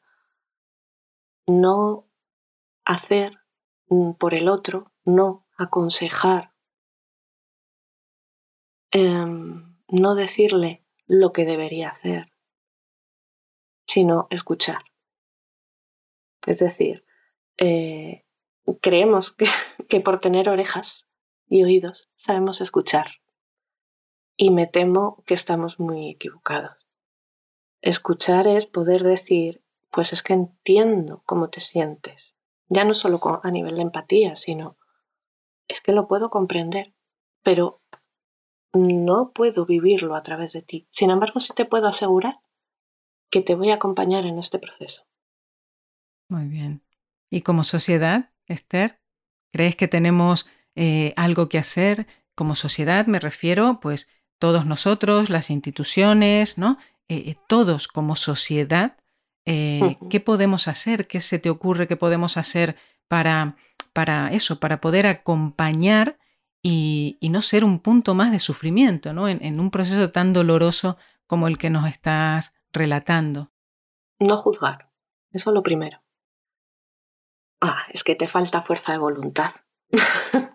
No 1.48 2.08
hacer 2.86 3.40
Mm, 3.90 4.14
por 4.14 4.34
el 4.34 4.50
otro, 4.50 4.92
no 5.06 5.48
aconsejar, 5.58 6.52
em, 8.92 9.78
no 9.88 10.16
decirle 10.16 10.86
lo 11.06 11.32
que 11.32 11.46
debería 11.46 11.90
hacer, 11.90 12.34
sino 13.88 14.28
escuchar. 14.30 14.84
Es 16.46 16.60
decir, 16.60 17.06
eh, 17.58 18.26
creemos 18.82 19.32
que, 19.32 19.46
que 19.90 20.02
por 20.02 20.20
tener 20.20 20.50
orejas 20.50 21.06
y 21.48 21.64
oídos 21.64 22.10
sabemos 22.18 22.60
escuchar. 22.60 23.08
Y 24.36 24.52
me 24.52 24.68
temo 24.68 25.24
que 25.26 25.34
estamos 25.34 25.80
muy 25.80 26.12
equivocados. 26.12 26.78
Escuchar 27.82 28.48
es 28.48 28.66
poder 28.66 29.04
decir, 29.04 29.64
pues 29.92 30.14
es 30.14 30.24
que 30.24 30.34
entiendo 30.34 31.24
cómo 31.26 31.50
te 31.50 31.62
sientes. 31.62 32.36
Ya 32.70 32.84
no 32.84 32.94
solo 32.94 33.20
a 33.44 33.52
nivel 33.52 33.76
de 33.76 33.82
empatía, 33.82 34.36
sino 34.36 34.78
es 35.68 35.82
que 35.82 35.92
lo 35.92 36.08
puedo 36.08 36.30
comprender, 36.30 36.94
pero 37.44 37.82
no 38.74 39.32
puedo 39.34 39.66
vivirlo 39.66 40.16
a 40.16 40.24
través 40.24 40.54
de 40.54 40.62
ti. 40.62 40.88
Sin 40.92 41.10
embargo, 41.10 41.40
sí 41.40 41.54
te 41.56 41.66
puedo 41.66 41.88
asegurar 41.88 42.40
que 43.30 43.42
te 43.42 43.56
voy 43.56 43.72
a 43.72 43.76
acompañar 43.76 44.26
en 44.26 44.40
este 44.40 44.60
proceso. 44.60 45.04
Muy 46.30 46.48
bien. 46.48 46.84
¿Y 47.30 47.42
como 47.42 47.64
sociedad, 47.64 48.32
Esther, 48.46 49.00
crees 49.52 49.76
que 49.76 49.88
tenemos 49.88 50.48
eh, 50.76 51.14
algo 51.16 51.50
que 51.50 51.58
hacer? 51.58 52.08
Como 52.36 52.56
sociedad 52.56 53.08
me 53.08 53.20
refiero, 53.20 53.80
pues 53.82 54.08
todos 54.40 54.66
nosotros, 54.66 55.30
las 55.30 55.50
instituciones, 55.50 56.58
¿no? 56.58 56.78
Eh, 57.10 57.24
eh, 57.30 57.38
todos 57.48 57.88
como 57.88 58.16
sociedad 58.16 58.98
eh, 59.50 59.96
¿Qué 60.10 60.20
podemos 60.20 60.68
hacer? 60.68 61.08
¿Qué 61.08 61.22
se 61.22 61.40
te 61.40 61.50
ocurre 61.50 61.88
que 61.88 61.96
podemos 61.96 62.36
hacer 62.36 62.76
para, 63.08 63.56
para 63.94 64.34
eso, 64.34 64.60
para 64.60 64.82
poder 64.82 65.08
acompañar 65.08 66.20
y, 66.62 67.18
no 67.32 67.42
ser 67.42 67.64
un 67.64 67.80
punto 67.80 68.14
más 68.14 68.32
de 68.32 68.40
sufrimiento 68.40 69.14
¿no? 69.14 69.30
En, 69.30 69.60
un 69.62 69.72
proceso 69.72 70.12
tan 70.12 70.34
doloroso 70.34 70.98
como 71.28 71.48
el 71.48 71.58
que 71.58 71.70
nos 71.70 71.88
estás 71.88 72.56
relatando? 72.74 73.54
No 74.20 74.36
juzgar, 74.36 74.90
eso 75.32 75.52
es 75.52 75.54
lo 75.54 75.64
primero. 75.64 76.02
Ah, 77.62 77.84
es 77.94 78.04
que 78.04 78.16
te 78.16 78.28
falta 78.28 78.62
fuerza 78.62 78.92
de 78.92 78.98
voluntad. 78.98 79.52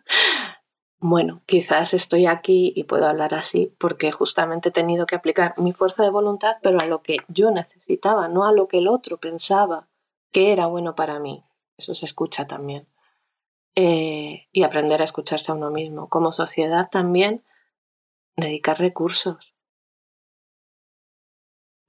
bueno, 1.02 1.42
quizás 1.46 1.94
estoy 1.94 2.26
aquí 2.26 2.72
y 2.76 2.84
puedo 2.84 3.06
hablar 3.06 3.34
así 3.34 3.74
porque 3.80 4.12
justamente 4.12 4.68
he 4.68 4.72
tenido 4.72 5.04
que 5.04 5.16
aplicar 5.16 5.52
mi 5.58 5.72
fuerza 5.72 6.04
de 6.04 6.10
voluntad, 6.10 6.58
pero 6.62 6.78
a 6.80 6.86
lo 6.86 7.02
que 7.02 7.16
yo 7.26 7.50
necesitaba, 7.50 8.28
no 8.28 8.44
a 8.44 8.52
lo 8.52 8.68
que 8.68 8.78
el 8.78 8.86
otro 8.86 9.18
pensaba 9.18 9.88
que 10.30 10.52
era 10.52 10.66
bueno 10.66 10.94
para 10.94 11.18
mí. 11.18 11.44
Eso 11.76 11.96
se 11.96 12.06
escucha 12.06 12.46
también. 12.46 12.86
Eh, 13.74 14.46
y 14.52 14.62
aprender 14.62 15.02
a 15.02 15.04
escucharse 15.04 15.50
a 15.50 15.56
uno 15.56 15.72
mismo. 15.72 16.08
Como 16.08 16.30
sociedad 16.30 16.88
también, 16.88 17.42
dedicar 18.36 18.78
recursos, 18.78 19.56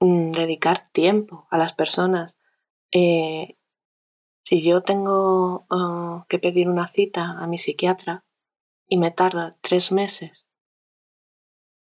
mm, 0.00 0.32
dedicar 0.32 0.88
tiempo 0.92 1.46
a 1.50 1.58
las 1.58 1.72
personas. 1.72 2.34
Eh, 2.90 3.56
si 4.42 4.60
yo 4.62 4.82
tengo 4.82 5.66
ah, 5.70 6.26
que 6.28 6.40
pedir 6.40 6.68
una 6.68 6.88
cita 6.88 7.22
a 7.38 7.46
mi 7.46 7.58
psiquiatra, 7.58 8.24
y 8.86 8.96
me 8.96 9.10
tarda 9.10 9.56
tres 9.60 9.92
meses 9.92 10.46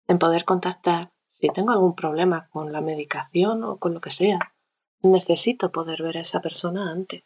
en 0.08 0.20
poder 0.20 0.46
contactar 0.46 1.12
si 1.32 1.50
tengo 1.50 1.72
algún 1.72 1.96
problema 1.96 2.48
con 2.52 2.72
la 2.72 2.82
medicación 2.82 3.64
o 3.64 3.78
con 3.78 3.94
lo 3.94 4.02
que 4.02 4.12
sea. 4.12 4.40
Necesito 5.02 5.72
poder 5.72 6.02
ver 6.02 6.18
a 6.18 6.22
esa 6.22 6.42
persona 6.42 6.92
antes. 6.92 7.24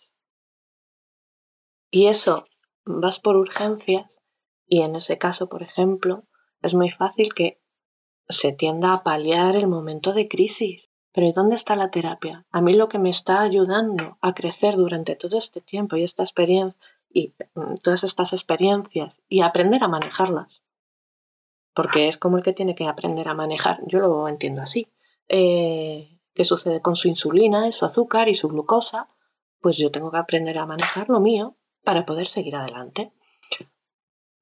Y 1.92 2.08
eso, 2.08 2.46
vas 2.86 3.20
por 3.20 3.36
urgencias 3.36 4.20
y 4.66 4.82
en 4.82 4.96
ese 4.96 5.18
caso, 5.18 5.48
por 5.48 5.64
ejemplo, 5.64 6.24
es 6.62 6.74
muy 6.74 6.90
fácil 6.90 7.34
que 7.34 7.62
se 8.28 8.52
tienda 8.52 8.94
a 8.94 9.04
paliar 9.04 9.56
el 9.56 9.68
momento 9.68 10.14
de 10.14 10.28
crisis. 10.28 10.90
Pero 11.14 11.28
¿y 11.28 11.32
dónde 11.32 11.56
está 11.56 11.76
la 11.76 11.90
terapia? 11.90 12.46
A 12.52 12.62
mí 12.62 12.74
lo 12.74 12.90
que 12.90 13.00
me 13.00 13.10
está 13.10 13.42
ayudando 13.42 14.18
a 14.22 14.34
crecer 14.34 14.76
durante 14.76 15.16
todo 15.16 15.38
este 15.38 15.62
tiempo 15.62 15.96
y 15.96 16.04
esta 16.04 16.24
experiencia 16.24 16.80
y 17.10 17.34
mm, 17.56 17.76
todas 17.82 18.04
estas 18.04 18.34
experiencias 18.34 19.16
y 19.28 19.42
aprender 19.42 19.84
a 19.84 19.88
manejarlas. 19.88 20.64
Porque 21.74 22.08
es 22.08 22.18
como 22.18 22.38
el 22.38 22.44
que 22.44 22.54
tiene 22.54 22.76
que 22.76 22.88
aprender 22.88 23.28
a 23.28 23.34
manejar, 23.34 23.80
yo 23.86 24.00
lo 24.00 24.28
entiendo 24.28 24.62
así. 24.62 24.88
Eh, 25.28 26.20
¿Qué 26.34 26.46
sucede 26.46 26.82
con 26.82 26.96
su 26.96 27.08
insulina, 27.08 27.72
su 27.72 27.86
azúcar 27.86 28.30
y 28.30 28.36
su 28.36 28.48
glucosa? 28.48 29.10
Pues 29.60 29.78
yo 29.78 29.92
tengo 29.92 30.12
que 30.12 30.18
aprender 30.18 30.58
a 30.58 30.66
manejar 30.66 31.10
lo 31.10 31.20
mío 31.20 31.58
para 31.84 32.06
poder 32.06 32.28
seguir 32.28 32.56
adelante. 32.56 33.12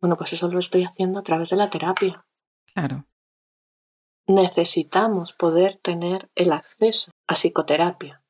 Bueno, 0.02 0.18
pues 0.18 0.34
eso 0.34 0.48
lo 0.50 0.60
estoy 0.60 0.84
haciendo 0.84 1.20
a 1.20 1.24
través 1.24 1.50
de 1.50 1.56
la 1.56 1.70
terapia. 1.70 2.26
Claro. 2.74 3.06
Necesitamos 4.28 5.34
poder 5.34 5.80
tener 5.82 6.30
el 6.36 6.52
acceso 6.52 7.12
a 7.28 7.36
psicoterapia. 7.36 8.22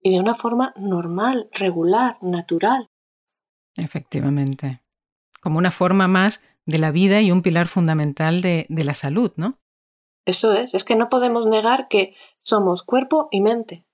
Y 0.00 0.12
de 0.12 0.20
una 0.20 0.34
forma 0.34 0.74
normal, 0.76 1.48
regular, 1.52 2.18
natural. 2.20 2.88
Efectivamente. 3.76 4.80
Como 5.40 5.58
una 5.58 5.70
forma 5.70 6.08
más 6.08 6.42
de 6.66 6.78
la 6.78 6.90
vida 6.90 7.20
y 7.20 7.30
un 7.30 7.42
pilar 7.42 7.66
fundamental 7.66 8.40
de, 8.40 8.66
la 8.68 8.94
salud, 8.94 9.32
¿no? 9.36 9.58
Eso 10.26 10.54
es, 10.54 10.74
es 10.74 10.84
que 10.84 10.96
no 10.96 11.10
podemos 11.10 11.46
negar 11.46 11.88
que 11.88 12.14
somos 12.40 12.82
cuerpo 12.82 13.28
y 13.30 13.40
mente. 13.40 13.84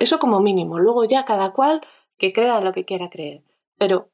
Eso 0.00 0.18
como 0.18 0.40
mínimo. 0.40 0.78
Luego 0.78 1.04
ya 1.04 1.24
cada 1.24 1.52
cual 1.52 1.80
que 2.18 2.32
crea 2.32 2.60
lo 2.60 2.72
que 2.72 2.84
quiera 2.84 3.10
creer. 3.10 3.44
Pero 3.78 4.10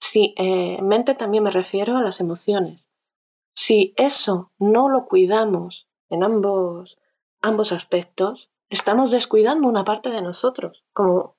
si 0.00 0.34
eh, 0.36 0.80
mente 0.82 1.14
también 1.14 1.44
me 1.44 1.50
refiero 1.50 1.96
a 1.96 2.02
las 2.02 2.20
emociones. 2.20 2.90
Si 3.54 3.94
eso 3.96 4.52
no 4.58 4.88
lo 4.88 5.06
cuidamos 5.06 5.88
en 6.10 6.22
ambos, 6.22 6.98
ambos 7.40 7.72
aspectos, 7.72 8.50
estamos 8.68 9.10
descuidando 9.10 9.68
una 9.68 9.84
parte 9.84 10.10
de 10.10 10.20
nosotros 10.20 10.84
como 10.92 11.36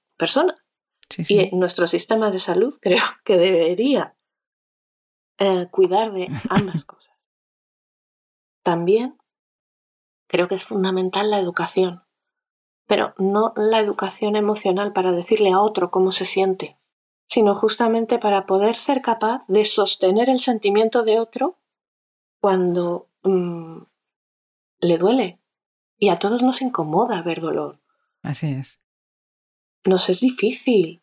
Y 1.29 1.55
nuestro 1.55 1.87
sistema 1.87 2.31
de 2.31 2.39
salud 2.39 2.77
creo 2.81 3.03
que 3.23 3.37
debería 3.37 4.15
eh, 5.37 5.67
cuidar 5.71 6.11
de 6.11 6.27
ambas 6.49 6.85
cosas. 6.85 7.15
También 8.63 9.17
creo 10.27 10.47
que 10.47 10.55
es 10.55 10.63
fundamental 10.63 11.31
la 11.31 11.39
educación, 11.39 12.03
pero 12.85 13.13
no 13.17 13.53
la 13.55 13.79
educación 13.79 14.35
emocional 14.35 14.91
para 14.93 15.11
decirle 15.11 15.51
a 15.51 15.61
otro 15.61 15.89
cómo 15.89 16.11
se 16.11 16.25
siente, 16.25 16.77
sino 17.27 17.55
justamente 17.55 18.19
para 18.19 18.45
poder 18.45 18.77
ser 18.77 19.01
capaz 19.01 19.45
de 19.47 19.63
sostener 19.63 20.29
el 20.29 20.39
sentimiento 20.39 21.03
de 21.03 21.19
otro 21.19 21.57
cuando 22.41 23.09
mm, 23.23 23.83
le 24.79 24.97
duele. 24.97 25.39
Y 25.99 26.09
a 26.09 26.19
todos 26.19 26.43
nos 26.43 26.61
incomoda 26.61 27.21
ver 27.23 27.41
dolor. 27.41 27.79
Así 28.21 28.51
es. 28.51 28.81
Nos 29.87 30.09
es 30.09 30.19
difícil. 30.19 31.01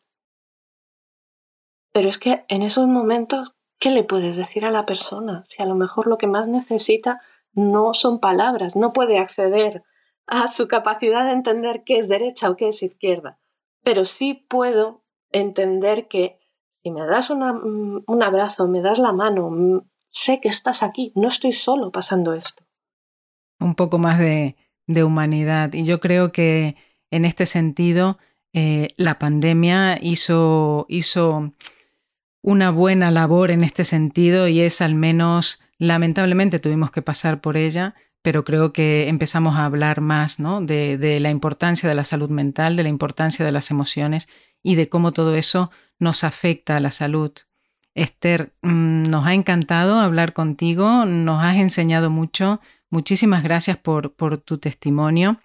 Pero 1.92 2.08
es 2.08 2.18
que 2.18 2.44
en 2.48 2.62
esos 2.62 2.86
momentos, 2.86 3.54
¿qué 3.80 3.90
le 3.90 4.04
puedes 4.04 4.36
decir 4.36 4.64
a 4.64 4.70
la 4.70 4.84
persona? 4.84 5.44
Si 5.48 5.62
a 5.62 5.66
lo 5.66 5.74
mejor 5.74 6.06
lo 6.06 6.18
que 6.18 6.26
más 6.26 6.46
necesita 6.46 7.20
no 7.52 7.94
son 7.94 8.20
palabras, 8.20 8.76
no 8.76 8.92
puede 8.92 9.18
acceder 9.18 9.84
a 10.26 10.52
su 10.52 10.68
capacidad 10.68 11.24
de 11.24 11.32
entender 11.32 11.82
qué 11.84 11.98
es 11.98 12.08
derecha 12.08 12.50
o 12.50 12.56
qué 12.56 12.68
es 12.68 12.82
izquierda. 12.82 13.38
Pero 13.82 14.04
sí 14.04 14.46
puedo 14.48 15.02
entender 15.30 16.08
que 16.08 16.38
si 16.82 16.90
me 16.90 17.06
das 17.06 17.30
mm, 17.30 17.98
un 18.06 18.22
abrazo, 18.22 18.68
me 18.68 18.82
das 18.82 18.98
la 18.98 19.12
mano, 19.12 19.50
mm, 19.50 19.80
sé 20.10 20.40
que 20.40 20.48
estás 20.48 20.82
aquí, 20.82 21.12
no 21.14 21.28
estoy 21.28 21.54
solo 21.54 21.90
pasando 21.90 22.34
esto. 22.34 22.64
Un 23.60 23.74
poco 23.74 23.98
más 23.98 24.18
de, 24.18 24.56
humanidad. 25.02 25.72
Y 25.72 25.84
yo 25.84 26.00
creo 26.00 26.32
que 26.32 26.76
en 27.10 27.24
este 27.24 27.46
sentido 27.46 28.18
eh, 28.56 28.90
la 28.96 29.18
pandemia 29.18 29.98
hizo, 30.00 30.86
hizo 30.88 31.52
una 32.40 32.70
buena 32.70 33.10
labor 33.10 33.50
en 33.50 33.64
este 33.64 33.84
sentido 33.84 34.46
y 34.46 34.60
es 34.60 34.80
al 34.80 34.94
menos, 34.94 35.60
lamentablemente 35.76 36.60
tuvimos 36.60 36.92
que 36.92 37.02
pasar 37.02 37.40
por 37.40 37.56
ella, 37.56 37.96
pero 38.22 38.44
creo 38.44 38.72
que 38.72 39.08
empezamos 39.08 39.56
a 39.56 39.64
hablar 39.64 40.00
más 40.00 40.38
¿no? 40.38 40.60
de, 40.60 41.18
la 41.20 41.30
importancia 41.30 41.88
de 41.88 41.96
la 41.96 42.04
salud 42.04 42.30
mental, 42.30 42.76
de 42.76 42.84
la 42.84 42.88
importancia 42.90 43.44
de 43.44 43.50
las 43.50 43.72
emociones 43.72 44.28
y 44.62 44.76
de 44.76 44.88
cómo 44.88 45.10
todo 45.10 45.34
eso 45.34 45.72
nos 45.98 46.22
afecta 46.22 46.76
a 46.76 46.80
la 46.80 46.92
salud. 46.92 47.32
Esther, 47.96 48.52
mm, 48.62 49.02
nos 49.10 49.26
ha 49.26 49.34
encantado 49.34 49.98
hablar 49.98 50.32
contigo, 50.32 51.06
nos 51.06 51.42
has 51.42 51.56
enseñado 51.56 52.08
mucho. 52.08 52.60
Muchísimas 52.88 53.42
gracias 53.42 53.78
por 53.78 54.38
tu 54.38 54.58
testimonio. 54.58 55.40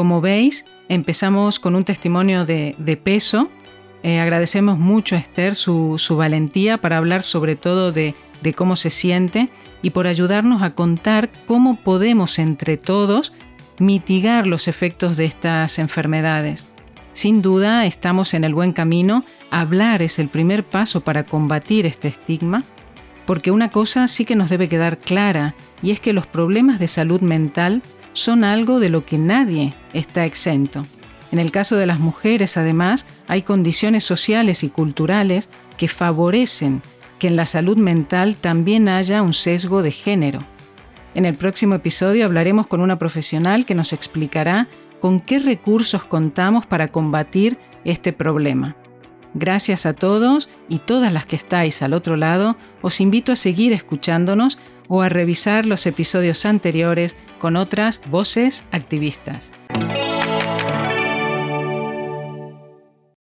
Como 0.00 0.22
veis, 0.22 0.64
Empezamos 0.88 1.58
con 1.58 1.74
un 1.74 1.84
testimonio 1.84 2.46
de, 2.46 3.00
peso. 3.04 3.50
Eh, 4.02 4.18
agradecemos 4.18 4.78
mucho 4.78 5.14
a 5.14 5.18
Esther 5.18 5.54
su, 5.54 5.98
valentía 6.16 6.78
para 6.78 6.96
hablar 6.96 7.22
sobre 7.22 7.54
todo 7.54 7.92
de, 7.92 8.14
de 8.40 8.54
cómo 8.54 8.76
se 8.76 8.88
siente 8.88 9.50
y 9.82 9.90
por 9.90 10.06
ayudarnos 10.06 10.62
a 10.62 10.74
contar 10.74 11.28
cómo 11.46 11.76
podemos 11.76 12.38
entre 12.38 12.78
todos 12.78 13.34
mitigar 13.78 14.46
los 14.46 14.68
efectos 14.68 15.18
de 15.18 15.26
estas 15.26 15.78
enfermedades. 15.78 16.66
Sin 17.12 17.42
duda 17.42 17.84
estamos 17.84 18.32
en 18.32 18.44
el 18.44 18.54
buen 18.54 18.72
camino, 18.72 19.22
hablar 19.50 20.00
es 20.00 20.18
el 20.18 20.28
primer 20.30 20.64
paso 20.64 21.02
para 21.02 21.24
combatir 21.24 21.84
este 21.84 22.08
estigma, 22.08 22.64
porque 23.26 23.50
una 23.50 23.70
cosa 23.70 24.08
sí 24.08 24.24
que 24.24 24.34
nos 24.34 24.48
debe 24.48 24.66
quedar 24.66 24.96
clara, 24.96 25.54
y 25.82 25.90
es 25.90 26.00
que 26.00 26.14
los 26.14 26.26
problemas 26.26 26.78
de 26.78 26.88
salud 26.88 27.20
mental 27.20 27.82
son 28.12 28.44
algo 28.44 28.80
de 28.80 28.88
lo 28.88 29.04
que 29.04 29.18
nadie 29.18 29.74
está 29.92 30.24
exento. 30.24 30.84
En 31.32 31.38
el 31.38 31.52
caso 31.52 31.76
de 31.76 31.86
las 31.86 32.00
mujeres, 32.00 32.56
además, 32.56 33.06
hay 33.28 33.42
condiciones 33.42 34.04
sociales 34.04 34.64
y 34.64 34.68
culturales 34.68 35.48
que 35.76 35.88
favorecen 35.88 36.82
que 37.18 37.28
en 37.28 37.36
la 37.36 37.46
salud 37.46 37.76
mental 37.76 38.36
también 38.36 38.88
haya 38.88 39.22
un 39.22 39.34
sesgo 39.34 39.82
de 39.82 39.92
género. 39.92 40.40
En 41.14 41.24
el 41.24 41.36
próximo 41.36 41.74
episodio 41.74 42.24
hablaremos 42.24 42.66
con 42.66 42.80
una 42.80 42.98
profesional 42.98 43.66
que 43.66 43.74
nos 43.74 43.92
explicará 43.92 44.68
con 45.00 45.20
qué 45.20 45.38
recursos 45.38 46.04
contamos 46.04 46.66
para 46.66 46.88
combatir 46.88 47.58
este 47.84 48.12
problema. 48.12 48.76
Gracias 49.34 49.86
a 49.86 49.92
todos 49.92 50.48
y 50.68 50.78
todas 50.80 51.12
las 51.12 51.26
que 51.26 51.36
estáis 51.36 51.82
al 51.82 51.92
otro 51.92 52.16
lado, 52.16 52.56
os 52.82 53.00
invito 53.00 53.32
a 53.32 53.36
seguir 53.36 53.72
escuchándonos 53.72 54.58
o 54.90 55.00
a 55.02 55.08
revisar 55.08 55.64
los 55.64 55.86
episodios 55.86 56.44
anteriores 56.44 57.16
con 57.38 57.56
otras 57.56 58.02
voces 58.10 58.64
activistas. 58.72 59.52